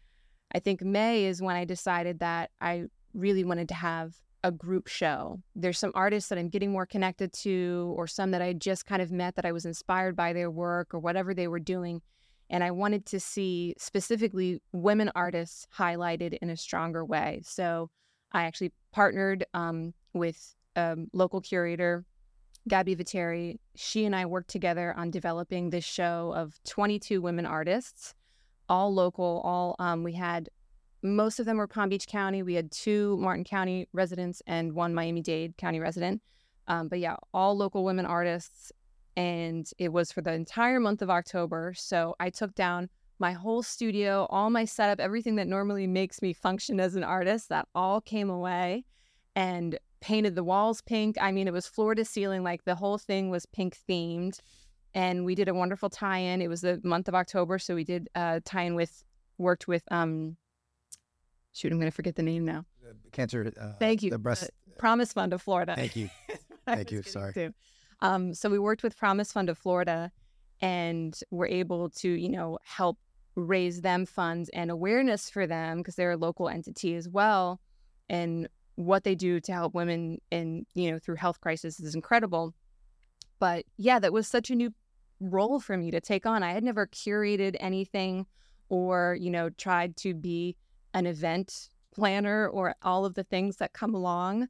I 0.56 0.60
think 0.60 0.82
May 0.82 1.26
is 1.26 1.42
when 1.42 1.58
I 1.58 1.66
decided 1.66 2.20
that 2.20 2.52
I 2.62 2.86
really 3.14 3.44
wanted 3.44 3.68
to 3.70 3.76
have 3.76 4.16
a 4.44 4.52
group 4.52 4.88
show. 4.88 5.42
There's 5.56 5.78
some 5.78 5.92
artists 5.96 6.30
that 6.30 6.38
I'm 6.38 6.50
getting 6.50 6.72
more 6.72 6.86
connected 6.86 7.34
to, 7.34 7.94
or 7.98 8.08
some 8.08 8.32
that 8.32 8.42
I 8.42 8.54
just 8.54 8.86
kind 8.86 9.02
of 9.02 9.12
met 9.12 9.36
that 9.36 9.46
I 9.46 9.52
was 9.52 9.66
inspired 9.66 10.16
by 10.16 10.34
their 10.34 10.50
work 10.50 10.94
or 10.94 11.00
whatever 11.00 11.34
they 11.34 11.48
were 11.48 11.60
doing. 11.60 12.02
And 12.50 12.64
I 12.64 12.72
wanted 12.72 13.06
to 13.08 13.20
see 13.20 13.76
specifically 13.78 14.60
women 14.72 15.12
artists 15.14 15.68
highlighted 15.76 16.38
in 16.42 16.50
a 16.50 16.58
stronger 16.58 17.06
way. 17.06 17.42
So 17.44 17.90
I 18.32 18.44
actually 18.44 18.72
partnered 18.92 19.46
um, 19.54 19.94
with 20.14 20.56
a 20.76 20.98
local 21.14 21.42
curator, 21.42 22.06
Gabby 22.68 22.96
Viteri. 22.96 23.60
She 23.76 24.06
and 24.06 24.16
I 24.16 24.26
worked 24.26 24.50
together 24.50 24.94
on 24.98 25.12
developing 25.12 25.70
this 25.70 25.86
show 25.86 26.34
of 26.36 26.60
22 26.66 27.22
women 27.22 27.46
artists, 27.46 28.16
all 28.68 28.94
local, 28.94 29.42
all 29.44 29.76
um, 29.80 30.04
we 30.04 30.14
had 30.14 30.50
most 31.02 31.40
of 31.40 31.46
them 31.46 31.58
were 31.58 31.68
Palm 31.68 31.90
Beach 31.90 32.08
County. 32.08 32.44
We 32.44 32.56
had 32.56 32.72
two 32.72 33.18
Martin 33.18 33.44
County 33.44 33.88
residents 33.94 34.42
and 34.48 34.74
one 34.74 34.94
Miami 34.94 35.22
Dade 35.22 35.58
County 35.58 35.80
resident. 35.80 36.22
Um, 36.68 36.88
but 36.88 37.00
yeah, 37.00 37.16
all 37.34 37.56
local 37.56 37.84
women 37.84 38.06
artists. 38.06 38.72
And 39.16 39.70
it 39.78 39.92
was 39.92 40.12
for 40.12 40.22
the 40.22 40.34
entire 40.34 40.80
month 40.80 41.02
of 41.02 41.10
October. 41.10 41.74
So 41.76 42.16
I 42.20 42.30
took 42.30 42.54
down 42.56 42.90
my 43.20 43.34
whole 43.34 43.62
studio, 43.62 44.28
all 44.30 44.50
my 44.50 44.64
setup, 44.66 45.00
everything 45.00 45.36
that 45.36 45.48
normally 45.48 45.88
makes 45.88 46.22
me 46.22 46.32
function 46.32 46.80
as 46.80 46.96
an 46.96 47.04
artist, 47.04 47.50
that 47.50 47.68
all 47.76 48.00
came 48.00 48.30
away 48.30 48.86
and 49.36 49.78
painted 50.00 50.36
the 50.36 50.44
walls 50.44 50.82
pink. 50.82 51.18
I 51.20 51.32
mean, 51.34 51.48
it 51.48 51.54
was 51.54 51.68
floor 51.68 51.96
to 51.96 52.06
ceiling, 52.06 52.44
like 52.44 52.64
the 52.64 52.76
whole 52.76 52.98
thing 52.98 53.30
was 53.30 53.46
pink 53.46 53.78
themed. 53.90 54.40
And 54.94 55.26
we 55.26 55.36
did 55.36 55.50
a 55.50 55.54
wonderful 55.54 55.90
tie 55.90 56.20
in. 56.20 56.42
It 56.42 56.48
was 56.48 56.62
the 56.62 56.80
month 56.84 57.10
of 57.10 57.16
October. 57.16 57.60
So 57.60 57.76
we 57.76 57.84
did 57.84 58.10
uh, 58.16 58.40
tie 58.46 58.64
in 58.64 58.76
with, 58.76 59.04
worked 59.38 59.68
with, 59.68 59.84
um, 59.92 60.38
shoot, 61.54 61.72
I'm 61.72 61.80
going 61.80 61.92
to 61.92 61.96
forget 61.96 62.16
the 62.16 62.24
name 62.24 62.46
now. 62.46 62.66
Cancer. 63.12 63.52
Uh, 63.60 63.74
Thank 63.80 64.04
you. 64.04 64.12
The 64.12 64.18
breast. 64.18 64.44
Uh, 64.44 64.72
Promise 64.78 65.14
Fund 65.14 65.34
of 65.34 65.42
Florida. 65.42 65.76
Thank 65.76 65.96
you. 65.96 66.10
Thank 66.66 66.92
you. 66.92 67.04
Sorry. 67.04 67.54
Um, 68.02 68.34
so 68.34 68.50
we 68.50 68.60
worked 68.60 68.84
with 68.84 68.98
Promise 68.98 69.32
Fund 69.32 69.50
of 69.50 69.58
Florida 69.58 70.12
and 70.62 71.20
were 71.32 71.48
able 71.48 71.90
to, 71.90 72.10
you 72.10 72.30
know, 72.30 72.60
help 72.64 72.98
raise 73.36 73.82
them 73.82 74.06
funds 74.06 74.50
and 74.50 74.72
awareness 74.72 75.30
for 75.30 75.48
them 75.48 75.80
because 75.80 75.96
they're 75.96 76.12
a 76.12 76.18
local 76.18 76.50
entity 76.50 76.96
as 76.96 77.08
well. 77.08 77.60
And 78.10 78.48
what 78.76 79.04
they 79.04 79.16
do 79.16 79.40
to 79.42 79.52
help 79.52 79.74
women 79.74 80.20
in, 80.32 80.66
you 80.74 80.92
know, 80.92 81.00
through 81.00 81.16
health 81.16 81.42
crisis 81.42 81.80
is 81.80 81.96
incredible. 81.96 82.54
But 83.40 83.66
yeah, 83.78 84.00
that 84.00 84.14
was 84.14 84.28
such 84.28 84.50
a 84.50 84.56
new 84.56 84.74
role 85.20 85.60
for 85.60 85.78
me 85.78 85.92
to 85.92 86.02
take 86.02 86.26
on. 86.26 86.44
I 86.44 86.54
had 86.54 86.64
never 86.64 86.88
curated 86.88 87.56
anything 87.60 88.26
or, 88.70 89.18
you 89.20 89.30
know, 89.30 89.50
tried 89.50 89.98
to 89.98 90.14
be 90.14 90.56
an 90.94 91.06
event 91.06 91.70
planner 91.94 92.48
or 92.48 92.76
all 92.82 93.06
of 93.06 93.16
the 93.16 93.24
things 93.24 93.58
that 93.58 93.74
come 93.74 93.94
along. 93.94 94.48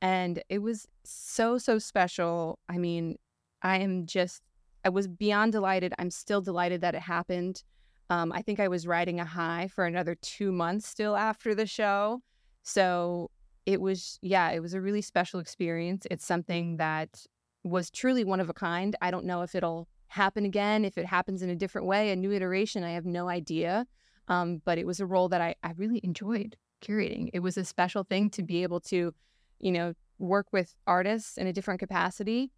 And 0.00 0.42
it 0.48 0.58
was 0.58 0.86
so, 1.04 1.58
so 1.58 1.78
special. 1.78 2.58
I 2.68 2.78
mean, 2.78 3.16
I 3.62 3.78
am 3.78 4.06
just, 4.06 4.42
I 4.84 4.88
was 4.88 5.08
beyond 5.08 5.52
delighted. 5.52 5.94
I'm 5.98 6.10
still 6.10 6.40
delighted 6.40 6.80
that 6.82 6.94
it 6.94 7.00
happened. 7.00 7.62
Um, 8.08 8.32
I 8.32 8.42
think 8.42 8.60
I 8.60 8.68
was 8.68 8.86
riding 8.86 9.18
a 9.18 9.24
high 9.24 9.68
for 9.74 9.84
another 9.84 10.14
two 10.14 10.52
months 10.52 10.86
still 10.86 11.16
after 11.16 11.54
the 11.54 11.66
show. 11.66 12.22
So 12.62 13.30
it 13.64 13.80
was, 13.80 14.18
yeah, 14.22 14.50
it 14.50 14.60
was 14.60 14.74
a 14.74 14.80
really 14.80 15.02
special 15.02 15.40
experience. 15.40 16.06
It's 16.10 16.24
something 16.24 16.76
that 16.76 17.24
was 17.64 17.90
truly 17.90 18.22
one 18.22 18.38
of 18.38 18.48
a 18.48 18.54
kind. 18.54 18.94
I 19.02 19.10
don't 19.10 19.24
know 19.24 19.42
if 19.42 19.54
it'll 19.56 19.88
happen 20.08 20.44
again, 20.44 20.84
if 20.84 20.96
it 20.96 21.06
happens 21.06 21.42
in 21.42 21.50
a 21.50 21.56
different 21.56 21.86
way, 21.88 22.10
a 22.10 22.16
new 22.16 22.30
iteration. 22.32 22.84
I 22.84 22.90
have 22.90 23.06
no 23.06 23.28
idea. 23.28 23.86
Um, 24.28 24.60
but 24.64 24.78
it 24.78 24.86
was 24.86 25.00
a 25.00 25.06
role 25.06 25.28
that 25.28 25.40
I, 25.40 25.54
I 25.62 25.72
really 25.76 26.00
enjoyed 26.02 26.56
curating. 26.82 27.30
It 27.32 27.40
was 27.40 27.56
a 27.56 27.64
special 27.64 28.04
thing 28.04 28.30
to 28.30 28.42
be 28.42 28.62
able 28.62 28.80
to, 28.80 29.14
you 29.60 29.72
know, 29.72 29.94
work 30.18 30.46
with 30.52 30.74
artists 30.86 31.38
in 31.38 31.46
a 31.46 31.52
different 31.52 31.80
capacity 31.80 32.50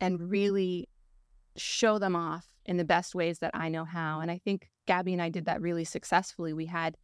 and 0.00 0.30
really 0.30 0.88
show 1.56 1.98
them 1.98 2.16
off 2.16 2.46
in 2.66 2.76
the 2.76 2.84
best 2.84 3.14
ways 3.14 3.38
that 3.40 3.50
I 3.54 3.68
know 3.68 3.84
how. 3.84 4.20
And 4.20 4.30
I 4.30 4.38
think 4.38 4.70
Gabby 4.86 5.12
and 5.12 5.22
I 5.22 5.28
did 5.28 5.44
that 5.46 5.60
really 5.60 5.84
successfully. 5.84 6.52
We 6.52 6.66
had 6.66 6.96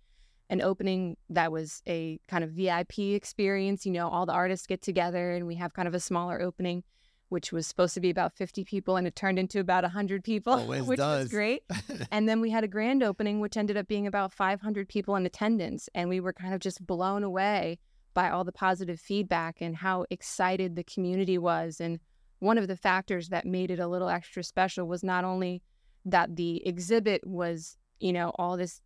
an 0.50 0.62
opening 0.62 1.16
that 1.30 1.52
was 1.52 1.82
a 1.86 2.18
kind 2.28 2.42
of 2.42 2.50
VIP 2.50 2.98
experience. 2.98 3.84
You 3.84 3.92
know, 3.92 4.08
all 4.08 4.26
the 4.26 4.32
artists 4.32 4.66
get 4.66 4.82
together 4.82 5.32
and 5.32 5.46
we 5.46 5.56
have 5.56 5.74
kind 5.74 5.86
of 5.86 5.94
a 5.94 6.00
smaller 6.00 6.40
opening, 6.40 6.82
which 7.28 7.52
was 7.52 7.66
supposed 7.66 7.94
to 7.94 8.00
be 8.00 8.10
about 8.10 8.32
50 8.32 8.64
people 8.64 8.96
and 8.96 9.06
it 9.06 9.14
turned 9.14 9.38
into 9.38 9.60
about 9.60 9.84
100 9.84 10.24
people, 10.24 10.52
Always 10.54 10.82
which 10.82 10.98
does. 10.98 11.24
was 11.24 11.30
great. 11.30 11.62
and 12.10 12.28
then 12.28 12.40
we 12.40 12.50
had 12.50 12.64
a 12.64 12.68
grand 12.68 13.02
opening, 13.02 13.40
which 13.40 13.56
ended 13.56 13.76
up 13.76 13.86
being 13.86 14.06
about 14.06 14.32
500 14.32 14.88
people 14.88 15.16
in 15.16 15.26
attendance. 15.26 15.88
And 15.94 16.08
we 16.08 16.20
were 16.20 16.32
kind 16.32 16.54
of 16.54 16.60
just 16.60 16.86
blown 16.86 17.22
away 17.22 17.78
by 18.14 18.30
all 18.30 18.44
the 18.44 18.52
positive 18.52 19.00
feedback 19.00 19.60
and 19.60 19.76
how 19.76 20.06
excited 20.10 20.74
the 20.74 20.84
community 20.84 21.38
was. 21.38 21.80
And 21.80 22.00
one 22.38 22.58
of 22.58 22.68
the 22.68 22.76
factors 22.76 23.28
that 23.28 23.46
made 23.46 23.70
it 23.70 23.78
a 23.78 23.86
little 23.86 24.08
extra 24.08 24.42
special 24.42 24.86
was 24.86 25.02
not 25.04 25.24
only 25.24 25.62
that 26.04 26.36
the 26.36 26.66
exhibit 26.66 27.26
was, 27.26 27.76
you 28.00 28.12
know, 28.12 28.32
all 28.38 28.56
this 28.56 28.80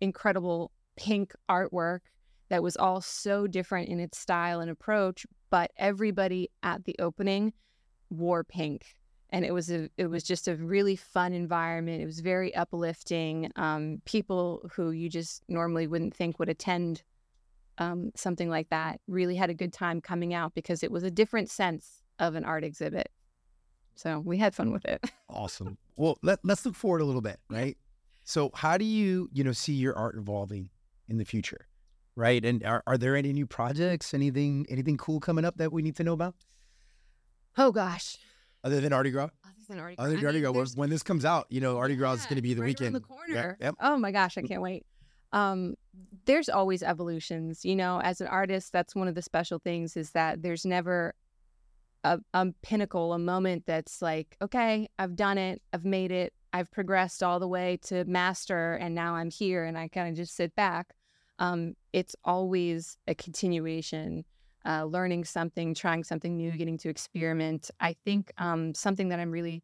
incredible 0.00 0.72
pink 0.96 1.32
artwork 1.50 2.00
that 2.50 2.62
was 2.62 2.76
all 2.76 3.00
so 3.00 3.46
different 3.46 3.88
in 3.88 4.00
its 4.00 4.18
style 4.18 4.60
and 4.60 4.70
approach, 4.70 5.24
but 5.50 5.70
everybody 5.76 6.50
at 6.62 6.84
the 6.84 6.96
opening 6.98 7.52
wore 8.10 8.44
pink. 8.44 8.96
And 9.32 9.44
it 9.44 9.52
was 9.52 9.70
a 9.70 9.88
it 9.96 10.06
was 10.06 10.24
just 10.24 10.48
a 10.48 10.56
really 10.56 10.96
fun 10.96 11.32
environment. 11.32 12.02
It 12.02 12.06
was 12.06 12.18
very 12.18 12.52
uplifting. 12.54 13.50
Um, 13.54 14.02
people 14.04 14.68
who 14.74 14.90
you 14.90 15.08
just 15.08 15.44
normally 15.48 15.86
wouldn't 15.86 16.14
think 16.14 16.40
would 16.40 16.48
attend 16.48 17.02
um, 17.78 18.10
something 18.14 18.50
like 18.50 18.68
that 18.70 19.00
really 19.08 19.36
had 19.36 19.48
a 19.48 19.54
good 19.54 19.72
time 19.72 20.00
coming 20.00 20.34
out 20.34 20.54
because 20.54 20.82
it 20.82 20.90
was 20.90 21.02
a 21.02 21.10
different 21.10 21.48
sense 21.48 22.02
of 22.18 22.34
an 22.34 22.44
art 22.44 22.64
exhibit. 22.64 23.10
So 23.94 24.18
we 24.18 24.38
had 24.38 24.54
fun 24.54 24.72
with 24.72 24.84
it. 24.84 25.02
awesome. 25.28 25.78
Well, 25.96 26.18
let, 26.22 26.38
let's 26.44 26.64
look 26.64 26.74
forward 26.74 27.00
a 27.00 27.04
little 27.04 27.20
bit, 27.20 27.38
right? 27.48 27.76
So, 28.24 28.50
how 28.54 28.78
do 28.78 28.84
you, 28.84 29.28
you 29.32 29.42
know, 29.44 29.52
see 29.52 29.72
your 29.72 29.96
art 29.96 30.16
evolving 30.16 30.70
in 31.08 31.18
the 31.18 31.24
future, 31.24 31.66
right? 32.16 32.44
And 32.44 32.64
are, 32.64 32.82
are 32.86 32.96
there 32.96 33.16
any 33.16 33.32
new 33.32 33.46
projects, 33.46 34.14
anything, 34.14 34.66
anything 34.68 34.96
cool 34.96 35.20
coming 35.20 35.44
up 35.44 35.56
that 35.56 35.72
we 35.72 35.82
need 35.82 35.96
to 35.96 36.04
know 36.04 36.12
about, 36.12 36.34
Oh 37.56 37.72
gosh. 37.72 38.16
other 38.64 38.80
than 38.80 38.92
ArtiGras? 38.92 39.30
Other 39.44 39.54
than 39.68 39.78
Artie 39.78 39.96
Other 39.98 40.16
than 40.16 40.26
I 40.26 40.32
mean, 40.32 40.52
Gras, 40.52 40.74
when, 40.74 40.90
this 40.90 41.02
comes 41.02 41.24
out, 41.24 41.46
you 41.50 41.60
know, 41.60 41.76
ArtiGras 41.76 42.16
is 42.16 42.26
going 42.26 42.36
to 42.36 42.42
be 42.42 42.54
the 42.54 42.62
right 42.62 42.68
weekend. 42.68 42.94
around 42.94 43.04
the 43.08 43.32
Yeah, 43.32 43.42
corner. 43.42 43.56
Yep. 43.60 43.74
Oh 43.80 43.96
my 43.96 44.12
gosh, 44.12 44.36
I 44.38 44.42
can't 44.42 44.62
wait. 44.62 44.84
Um, 45.32 45.74
there's 46.24 46.48
always 46.48 46.82
evolutions. 46.82 47.64
You 47.64 47.76
know, 47.76 48.00
as 48.00 48.20
an 48.20 48.26
artist, 48.26 48.72
that's 48.72 48.94
one 48.94 49.08
of 49.08 49.14
the 49.14 49.22
special 49.22 49.58
things 49.58 49.96
is 49.96 50.10
that 50.10 50.42
there's 50.42 50.66
never 50.66 51.14
a, 52.04 52.18
a 52.34 52.46
pinnacle, 52.62 53.12
a 53.12 53.18
moment 53.18 53.64
that's 53.66 54.02
like, 54.02 54.36
okay, 54.42 54.88
I've 54.98 55.16
done 55.16 55.38
it, 55.38 55.62
I've 55.72 55.84
made 55.84 56.10
it, 56.10 56.32
I've 56.52 56.70
progressed 56.70 57.22
all 57.22 57.38
the 57.38 57.46
way 57.48 57.78
to 57.82 58.04
master, 58.06 58.74
and 58.74 58.94
now 58.94 59.14
I'm 59.14 59.30
here, 59.30 59.64
and 59.64 59.78
I 59.78 59.88
kind 59.88 60.08
of 60.08 60.16
just 60.16 60.34
sit 60.34 60.54
back. 60.56 60.94
Um, 61.38 61.74
it's 61.92 62.16
always 62.24 62.98
a 63.06 63.14
continuation, 63.14 64.24
uh, 64.66 64.84
learning 64.84 65.24
something, 65.24 65.74
trying 65.74 66.04
something 66.04 66.36
new, 66.36 66.52
getting 66.52 66.78
to 66.78 66.88
experiment. 66.88 67.70
I 67.80 67.96
think 68.04 68.32
um, 68.38 68.74
something 68.74 69.08
that 69.08 69.20
I'm 69.20 69.30
really 69.30 69.62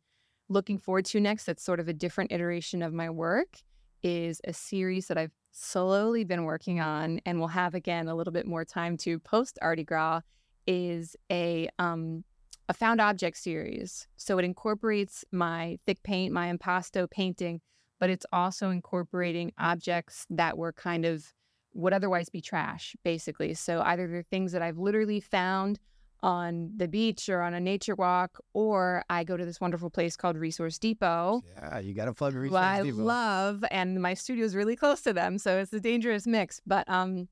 looking 0.49 0.79
forward 0.79 1.05
to 1.07 1.21
next, 1.21 1.45
that's 1.45 1.63
sort 1.63 1.81
of 1.81 1.89
a 1.89 1.93
different 1.93 2.33
iteration 2.33 2.83
of 2.83 2.93
my 2.93 3.11
work, 3.11 3.59
is 4.03 4.41
a 4.45 4.53
series 4.53 5.09
that 5.09 5.19
I've 5.19 5.33
slowly 5.51 6.23
been 6.25 6.45
working 6.45 6.81
on 6.81 7.21
and 7.25 7.41
will 7.41 7.49
have 7.49 7.75
again 7.75 8.09
a 8.09 8.15
little 8.15 8.33
bit 8.33 8.47
more 8.47 8.65
time 8.65 8.97
to 8.99 9.19
post 9.19 9.59
ArtiGras 9.63 10.23
is 10.67 11.17
a 11.31 11.69
um 11.79 12.25
a 12.69 12.75
found 12.75 13.01
object 13.01 13.37
series. 13.37 14.09
So 14.17 14.39
it 14.39 14.45
incorporates 14.45 15.25
my 15.31 15.79
thick 15.87 16.03
paint, 16.03 16.33
my 16.33 16.49
impasto 16.49 17.07
painting, 17.07 17.61
but 18.01 18.11
it's 18.11 18.27
also 18.33 18.71
incorporating 18.71 19.53
objects 19.57 20.27
that 20.31 20.59
were 20.59 20.73
kind 20.73 21.05
of 21.05 21.33
would 21.77 21.93
otherwise 21.93 22.29
be 22.29 22.41
trash, 22.41 22.97
basically. 23.05 23.55
So 23.55 23.81
either 23.83 24.07
they're 24.09 24.23
things 24.23 24.53
that 24.53 24.63
I've 24.63 24.79
literally 24.79 25.21
found 25.21 25.79
on 26.23 26.73
the 26.77 26.89
beach 26.89 27.29
or 27.29 27.43
on 27.43 27.53
a 27.55 27.61
nature 27.61 27.95
walk, 27.95 28.39
or 28.55 29.05
I 29.11 29.23
go 29.23 29.37
to 29.37 29.45
this 29.45 29.61
wonderful 29.61 29.91
place 29.91 30.17
called 30.17 30.37
Resource 30.37 30.79
Depot 30.79 31.43
Yeah, 31.57 31.79
you 31.79 31.95
got 31.95 32.07
to 32.07 32.15
plug 32.15 32.35
Resource 32.35 32.59
I 32.59 32.83
Depot. 32.83 33.03
love, 33.03 33.65
and 33.71 34.01
my 34.01 34.15
studio 34.15 34.45
is 34.45 34.57
really 34.57 34.77
close 34.77 35.03
to 35.03 35.13
them, 35.13 35.39
so 35.39 35.59
it's 35.59 35.73
a 35.73 35.81
dangerous 35.81 36.27
mix. 36.27 36.61
But 36.67 36.89
um, 36.89 37.29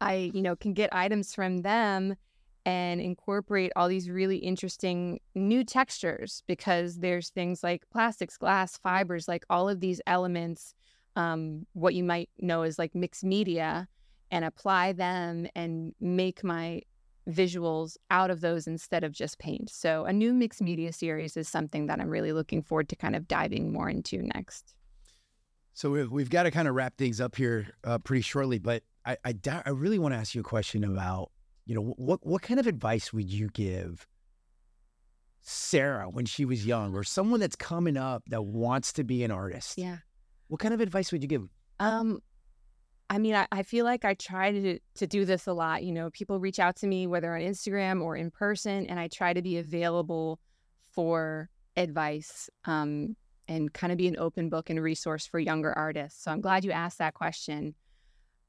I 0.00 0.30
you 0.34 0.42
know 0.42 0.56
can 0.56 0.74
get 0.74 0.92
items 0.92 1.34
from 1.34 1.62
them 1.62 2.16
and 2.66 3.00
incorporate 3.00 3.72
all 3.74 3.88
these 3.88 4.10
really 4.10 4.36
interesting 4.36 5.18
new 5.34 5.64
textures 5.64 6.42
because 6.46 6.98
there's 6.98 7.30
things 7.30 7.62
like 7.62 7.88
plastics, 7.90 8.36
glass, 8.36 8.76
fibers, 8.76 9.28
like 9.28 9.44
all 9.48 9.68
of 9.68 9.80
these 9.80 10.00
elements, 10.06 10.74
um, 11.16 11.66
what 11.72 11.94
you 11.94 12.04
might 12.04 12.30
know 12.38 12.62
as 12.62 12.78
like 12.78 12.94
mixed 12.94 13.24
media, 13.24 13.88
and 14.30 14.44
apply 14.44 14.92
them 14.92 15.46
and 15.54 15.94
make 16.00 16.44
my 16.44 16.82
visuals 17.28 17.96
out 18.10 18.30
of 18.30 18.40
those 18.40 18.66
instead 18.66 19.04
of 19.04 19.12
just 19.12 19.38
paint. 19.38 19.70
So 19.70 20.04
a 20.04 20.12
new 20.12 20.32
mixed 20.32 20.62
media 20.62 20.92
series 20.92 21.36
is 21.36 21.48
something 21.48 21.86
that 21.86 22.00
I'm 22.00 22.08
really 22.08 22.32
looking 22.32 22.62
forward 22.62 22.88
to 22.88 22.96
kind 22.96 23.14
of 23.14 23.28
diving 23.28 23.72
more 23.72 23.88
into 23.88 24.22
next. 24.34 24.74
So 25.74 25.90
we've, 25.90 26.10
we've 26.10 26.30
got 26.30 26.44
to 26.44 26.50
kind 26.50 26.68
of 26.68 26.74
wrap 26.74 26.96
things 26.96 27.20
up 27.20 27.36
here 27.36 27.68
uh, 27.84 27.98
pretty 27.98 28.22
shortly, 28.22 28.58
but 28.58 28.82
I 29.04 29.16
I, 29.24 29.34
I 29.64 29.70
really 29.70 29.98
want 29.98 30.14
to 30.14 30.18
ask 30.18 30.34
you 30.34 30.40
a 30.40 30.44
question 30.44 30.84
about 30.84 31.30
you 31.66 31.74
know 31.74 31.94
what 31.96 32.26
what 32.26 32.42
kind 32.42 32.60
of 32.60 32.66
advice 32.66 33.12
would 33.12 33.30
you 33.30 33.48
give 33.48 34.06
Sarah 35.40 36.08
when 36.10 36.26
she 36.26 36.44
was 36.44 36.66
young, 36.66 36.94
or 36.94 37.02
someone 37.04 37.40
that's 37.40 37.56
coming 37.56 37.96
up 37.96 38.24
that 38.28 38.42
wants 38.42 38.92
to 38.94 39.04
be 39.04 39.24
an 39.24 39.30
artist? 39.30 39.78
Yeah. 39.78 39.98
What 40.50 40.58
kind 40.58 40.74
of 40.74 40.80
advice 40.80 41.12
would 41.12 41.22
you 41.22 41.28
give? 41.28 41.48
Um, 41.78 42.18
I 43.08 43.18
mean, 43.18 43.36
I, 43.36 43.46
I 43.52 43.62
feel 43.62 43.84
like 43.84 44.04
I 44.04 44.14
try 44.14 44.50
to 44.50 44.78
to 44.96 45.06
do 45.06 45.24
this 45.24 45.46
a 45.46 45.52
lot. 45.52 45.84
You 45.84 45.92
know, 45.92 46.10
people 46.10 46.40
reach 46.40 46.58
out 46.58 46.74
to 46.76 46.88
me 46.88 47.06
whether 47.06 47.32
on 47.34 47.40
Instagram 47.40 48.02
or 48.02 48.16
in 48.16 48.32
person, 48.32 48.86
and 48.86 48.98
I 48.98 49.06
try 49.06 49.32
to 49.32 49.42
be 49.42 49.58
available 49.58 50.40
for 50.90 51.48
advice 51.76 52.50
um, 52.64 53.16
and 53.46 53.72
kind 53.72 53.92
of 53.92 53.96
be 53.96 54.08
an 54.08 54.16
open 54.18 54.48
book 54.48 54.70
and 54.70 54.82
resource 54.82 55.24
for 55.24 55.38
younger 55.38 55.72
artists. 55.72 56.24
So 56.24 56.32
I'm 56.32 56.40
glad 56.40 56.64
you 56.64 56.72
asked 56.72 56.98
that 56.98 57.14
question. 57.14 57.76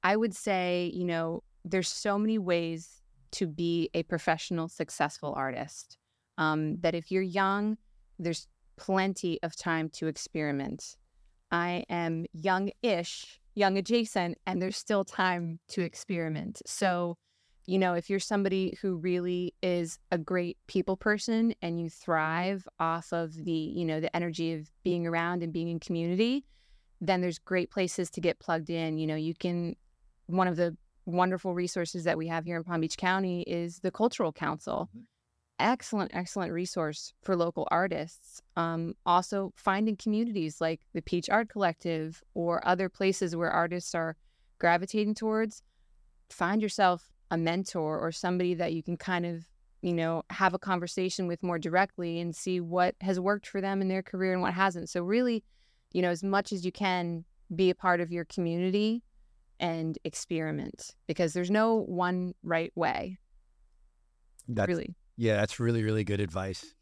I 0.04 0.16
would 0.16 0.36
say, 0.36 0.92
you 0.96 1.06
know, 1.06 1.44
there's 1.64 1.88
so 1.88 2.18
many 2.18 2.40
ways 2.40 3.00
to 3.34 3.46
be 3.46 3.92
a 3.94 4.02
professional, 4.04 4.68
successful 4.68 5.36
artist. 5.38 5.98
Um, 6.40 6.78
that 6.80 6.96
if 6.96 7.12
you're 7.12 7.22
young, 7.22 7.78
there's 8.18 8.48
plenty 8.76 9.40
of 9.44 9.56
time 9.56 9.90
to 9.90 10.08
experiment. 10.08 10.96
I 11.52 11.86
am 11.90 12.26
young-ish, 12.34 13.40
young 13.56 13.78
adjacent, 13.78 14.38
and 14.48 14.62
there's 14.62 14.78
still 14.78 15.04
time 15.04 15.60
to 15.70 15.82
experiment. 15.82 16.62
So, 16.66 17.18
you 17.66 17.78
know, 17.78 17.94
if 17.94 18.10
you're 18.10 18.20
somebody 18.20 18.78
who 18.82 18.96
really 18.96 19.54
is 19.62 20.00
a 20.12 20.18
great 20.18 20.58
people 20.68 20.98
person 20.98 21.54
and 21.62 21.80
you 21.80 21.90
thrive 21.90 22.68
off 22.80 23.12
of 23.14 23.34
the, 23.34 23.52
you 23.52 23.86
know, 23.86 24.00
the 24.00 24.16
energy 24.16 24.54
of 24.54 24.70
being 24.84 25.06
around 25.06 25.44
and 25.44 25.54
being 25.54 25.68
in 25.68 25.80
community, 25.80 26.46
then 27.00 27.22
there's 27.22 27.40
great 27.40 27.72
places 27.72 28.10
to 28.12 28.22
get 28.22 28.40
plugged 28.40 28.70
in. 28.70 28.98
You 28.98 29.08
know, 29.08 29.16
you 29.16 29.34
can 29.34 29.76
one 30.28 30.48
of 30.48 30.56
the 30.56 30.76
wonderful 31.06 31.54
resources 31.54 32.04
that 32.06 32.18
we 32.18 32.28
have 32.28 32.46
here 32.46 32.56
in 32.58 32.64
Palm 32.64 32.82
Beach 32.82 32.98
County 32.98 33.42
is 33.44 33.80
the 33.80 33.92
Cultural 33.92 34.32
Council. 34.32 34.90
Mm-hmm. 34.96 35.04
Excellent, 35.62 36.10
excellent 36.14 36.52
resource 36.52 37.14
for 37.22 37.36
local 37.36 37.68
artists. 37.70 38.42
Um, 38.56 38.96
also, 39.06 39.54
finding 39.56 39.96
communities 39.96 40.60
like 40.60 40.82
the 40.94 41.04
Peach 41.04 41.30
Art 41.30 41.50
Collective 41.50 42.24
or 42.34 42.68
other 42.68 42.90
places 42.90 43.36
where 43.36 43.52
artists 43.52 43.94
are 43.94 44.18
gravitating 44.58 45.14
towards. 45.14 45.62
Find 46.32 46.64
yourself 46.64 47.12
a 47.30 47.38
mentor 47.38 48.00
or 48.00 48.12
somebody 48.12 48.56
that 48.56 48.74
you 48.74 48.82
can 48.82 48.98
kind 48.98 49.24
of, 49.26 49.46
you 49.84 49.94
know, 49.94 50.24
have 50.32 50.56
a 50.56 50.60
conversation 50.60 51.28
with 51.28 51.44
more 51.44 51.60
directly 51.60 52.20
and 52.20 52.36
see 52.36 52.60
what 52.60 52.96
has 53.02 53.20
worked 53.20 53.46
for 53.46 53.62
them 53.62 53.82
in 53.82 53.88
their 53.88 54.02
career 54.02 54.34
and 54.34 54.42
what 54.42 54.56
hasn't. 54.56 54.90
So, 54.90 55.04
really, 55.04 55.44
you 55.94 56.02
know, 56.02 56.10
as 56.10 56.24
much 56.24 56.52
as 56.52 56.66
you 56.66 56.72
can, 56.72 57.24
be 57.56 57.70
a 57.70 57.76
part 57.76 58.02
of 58.02 58.12
your 58.12 58.26
community 58.26 59.04
and 59.60 60.00
experiment 60.04 60.96
because 61.06 61.34
there's 61.34 61.52
no 61.52 61.76
one 61.76 62.34
right 62.42 62.72
way, 62.76 63.20
That's, 64.48 64.68
really. 64.68 64.96
Yeah, 65.22 65.36
that's 65.36 65.60
really 65.60 65.84
really 65.84 66.04
good 66.04 66.20
advice. 66.20 66.74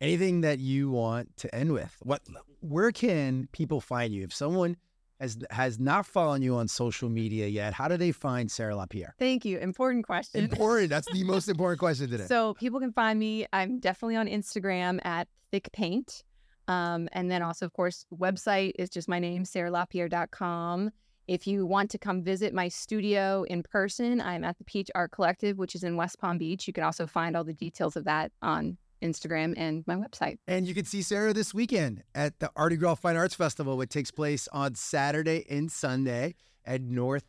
anything 0.00 0.42
that 0.42 0.58
you 0.58 0.90
want 0.90 1.34
to 1.38 1.52
end 1.54 1.72
with? 1.72 1.96
What, 2.02 2.20
where 2.60 2.92
can 2.92 3.48
people 3.52 3.80
find 3.80 4.12
you? 4.12 4.24
If 4.24 4.34
someone 4.34 4.76
has 5.20 5.38
has 5.50 5.78
not 5.80 6.04
followed 6.04 6.42
you 6.42 6.56
on 6.56 6.68
social 6.68 7.08
media 7.08 7.46
yet, 7.46 7.72
how 7.72 7.88
do 7.88 7.96
they 7.96 8.12
find 8.12 8.50
Sarah 8.50 8.76
Lapierre? 8.76 9.14
Thank 9.18 9.46
you. 9.46 9.56
Important 9.58 10.04
question. 10.04 10.44
Important. 10.44 10.90
That's 10.90 11.10
the 11.10 11.24
most 11.24 11.48
important 11.54 11.80
question 11.80 12.10
today. 12.10 12.26
So 12.26 12.52
people 12.54 12.78
can 12.78 12.92
find 12.92 13.18
me. 13.18 13.46
I'm 13.54 13.80
definitely 13.80 14.16
on 14.16 14.26
Instagram 14.28 15.04
at 15.06 15.26
Thick 15.50 15.70
Paint. 15.72 16.24
Um, 16.68 17.08
and 17.12 17.30
then 17.30 17.40
also, 17.40 17.64
of 17.64 17.72
course, 17.72 18.04
website 18.14 18.72
is 18.78 18.90
just 18.90 19.08
my 19.08 19.18
name, 19.18 19.44
sarahlapierre.com. 19.44 20.90
If 21.28 21.46
you 21.46 21.66
want 21.66 21.90
to 21.90 21.98
come 21.98 22.22
visit 22.22 22.54
my 22.54 22.68
studio 22.68 23.42
in 23.42 23.62
person, 23.62 24.18
I'm 24.18 24.44
at 24.44 24.56
the 24.56 24.64
Peach 24.64 24.90
Art 24.94 25.10
Collective, 25.12 25.58
which 25.58 25.74
is 25.74 25.84
in 25.84 25.94
West 25.94 26.18
Palm 26.18 26.38
Beach. 26.38 26.66
You 26.66 26.72
can 26.72 26.84
also 26.84 27.06
find 27.06 27.36
all 27.36 27.44
the 27.44 27.52
details 27.52 27.96
of 27.96 28.04
that 28.04 28.32
on 28.40 28.78
Instagram 29.02 29.52
and 29.58 29.84
my 29.86 29.94
website. 29.94 30.38
And 30.48 30.66
you 30.66 30.74
can 30.74 30.86
see 30.86 31.02
Sarah 31.02 31.34
this 31.34 31.52
weekend 31.52 32.02
at 32.14 32.40
the 32.40 32.50
ArtiGras 32.56 33.00
Fine 33.00 33.16
Arts 33.16 33.34
Festival, 33.34 33.76
which 33.76 33.90
takes 33.90 34.10
place 34.10 34.48
on 34.54 34.74
Saturday 34.74 35.44
and 35.50 35.70
Sunday 35.70 36.34
at 36.64 36.80
North 36.80 37.24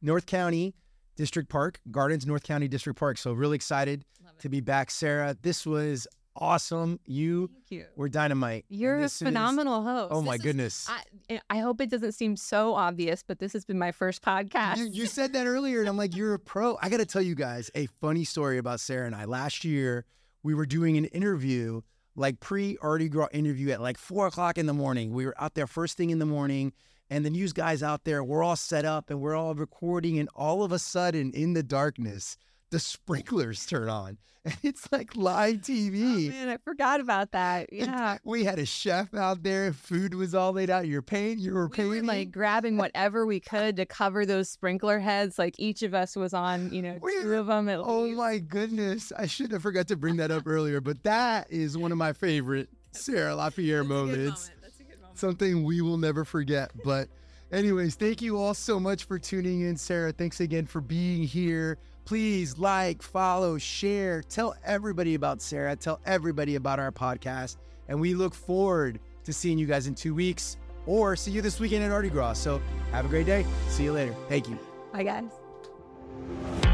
North 0.00 0.26
County 0.26 0.76
District 1.16 1.48
Park, 1.48 1.80
Gardens, 1.90 2.24
North 2.24 2.44
County 2.44 2.68
District 2.68 2.96
Park. 2.96 3.18
So 3.18 3.32
really 3.32 3.56
excited 3.56 4.04
to 4.38 4.48
be 4.48 4.60
back, 4.60 4.88
Sarah. 4.88 5.36
This 5.42 5.66
was 5.66 6.06
awesome. 6.36 6.98
You, 7.06 7.50
you. 7.68 7.84
were 7.96 8.08
dynamite. 8.08 8.64
You're 8.68 9.00
This 9.00 9.20
a 9.20 9.24
is- 9.24 9.28
phenomenal 9.28 9.82
host. 9.82 10.12
Oh 10.12 10.22
my 10.22 10.34
is- 10.36 10.42
goodness. 10.42 10.88
I, 10.88 11.02
eh, 11.30 11.38
I 11.50 11.58
hope 11.58 11.80
it 11.80 11.90
doesn't 11.90 12.12
seem 12.12 12.36
so 12.36 12.74
obvious, 12.74 13.22
but 13.26 13.38
this 13.38 13.52
has 13.52 13.64
been 13.64 13.78
my 13.78 13.92
first 13.92 14.22
podcast. 14.22 14.78
You, 14.78 14.84
you 14.86 15.06
said 15.06 15.32
that 15.34 15.46
earlier, 15.46 15.80
and 15.80 15.88
I'm 15.88 15.96
like, 15.96 16.16
you're 16.16 16.34
a 16.34 16.38
pro. 16.38 16.78
I 16.80 16.88
got 16.88 16.98
to 16.98 17.06
tell 17.06 17.22
you 17.22 17.34
guys 17.34 17.70
a 17.74 17.86
funny 18.00 18.24
story 18.24 18.58
about 18.58 18.80
Sarah 18.80 19.06
and 19.06 19.14
I. 19.14 19.24
Last 19.24 19.64
year, 19.64 20.04
we 20.42 20.54
were 20.54 20.66
doing 20.66 20.96
an 20.96 21.04
interview, 21.06 21.82
like 22.16 22.40
pre 22.40 22.76
ArtiGras 22.78 23.28
interview 23.32 23.70
at 23.70 23.80
like 23.80 23.98
four 23.98 24.26
o'clock 24.26 24.58
in 24.58 24.66
the 24.66 24.74
morning. 24.74 25.12
We 25.12 25.26
were 25.26 25.34
out 25.40 25.54
there 25.54 25.66
first 25.66 25.96
thing 25.96 26.10
in 26.10 26.18
the 26.18 26.26
morning, 26.26 26.72
and 27.10 27.24
the 27.24 27.30
news 27.30 27.52
guys 27.52 27.82
out 27.82 28.04
there, 28.04 28.24
we're 28.24 28.42
all 28.42 28.56
set 28.56 28.84
up 28.84 29.10
and 29.10 29.20
we're 29.20 29.36
all 29.36 29.54
recording, 29.54 30.18
and 30.18 30.28
all 30.34 30.62
of 30.62 30.72
a 30.72 30.78
sudden, 30.78 31.30
in 31.32 31.52
the 31.52 31.62
darkness, 31.62 32.36
the 32.72 32.80
sprinklers 32.80 33.64
turn 33.66 33.88
on, 33.88 34.18
and 34.44 34.56
it's 34.64 34.90
like 34.90 35.14
live 35.14 35.60
Oh, 35.62 35.70
TV. 35.72 36.30
man, 36.30 36.48
I 36.48 36.56
forgot 36.64 37.00
about 37.00 37.30
that. 37.30 37.72
Yeah. 37.72 38.18
we 38.24 38.42
had 38.44 38.58
a 38.58 38.66
chef 38.66 39.14
out 39.14 39.44
there. 39.44 39.72
Food 39.72 40.14
was 40.14 40.34
all 40.34 40.52
laid 40.52 40.68
out. 40.68 40.88
You're 40.88 41.00
paying. 41.02 41.38
You 41.38 41.54
were 41.54 41.68
We 41.68 41.84
were 41.86 42.02
like 42.02 42.32
grabbing 42.32 42.76
whatever 42.78 43.24
we 43.24 43.38
could 43.38 43.76
to 43.76 43.86
cover 43.86 44.26
those 44.26 44.48
sprinkler 44.50 44.98
heads. 44.98 45.38
Like 45.38 45.54
each 45.58 45.82
of 45.84 45.94
us 45.94 46.16
was 46.16 46.34
on, 46.34 46.72
you 46.72 46.82
know, 46.82 46.98
We- 47.00 47.20
two 47.22 47.34
of 47.34 47.46
them 47.46 47.68
at 47.68 47.78
Oh 47.78 48.00
least. 48.02 48.16
my 48.18 48.38
goodness. 48.38 49.12
I 49.16 49.26
should 49.26 49.52
have 49.52 49.62
forgot 49.62 49.86
to 49.88 49.96
bring 49.96 50.16
that 50.16 50.32
up 50.32 50.42
earlier, 50.46 50.80
but 50.80 51.04
that 51.04 51.46
is 51.52 51.78
one 51.78 51.92
of 51.92 51.98
my 51.98 52.12
favorite 52.12 52.68
Sarah 52.90 53.36
LaPierre 53.36 53.84
moments. 53.84 54.50
That's 54.60 54.80
a 54.80 54.82
good 54.84 55.00
moment. 55.00 55.18
Something 55.18 55.62
we 55.64 55.80
will 55.82 55.98
never 55.98 56.24
forget. 56.24 56.72
But, 56.84 57.08
anyways, 57.52 57.94
thank 57.94 58.20
you 58.20 58.38
all 58.38 58.54
so 58.54 58.80
much 58.80 59.04
for 59.04 59.18
tuning 59.18 59.60
in. 59.60 59.76
Sarah, 59.76 60.12
thanks 60.12 60.40
again 60.40 60.66
for 60.66 60.80
being 60.80 61.22
here. 61.22 61.78
Please 62.04 62.58
like, 62.58 63.02
follow, 63.02 63.58
share, 63.58 64.22
tell 64.22 64.54
everybody 64.64 65.14
about 65.14 65.40
Sarah, 65.40 65.76
tell 65.76 66.00
everybody 66.04 66.56
about 66.56 66.78
our 66.78 66.92
podcast. 66.92 67.56
And 67.88 68.00
we 68.00 68.14
look 68.14 68.34
forward 68.34 69.00
to 69.24 69.32
seeing 69.32 69.58
you 69.58 69.66
guys 69.66 69.86
in 69.86 69.94
two 69.94 70.14
weeks 70.14 70.56
or 70.86 71.14
see 71.14 71.30
you 71.30 71.42
this 71.42 71.60
weekend 71.60 71.84
at 71.84 71.90
ArtiGras. 71.90 72.36
So 72.36 72.60
have 72.90 73.04
a 73.04 73.08
great 73.08 73.26
day. 73.26 73.46
See 73.68 73.84
you 73.84 73.92
later. 73.92 74.14
Thank 74.28 74.48
you. 74.48 74.58
Bye, 74.92 75.04
guys. 75.04 76.71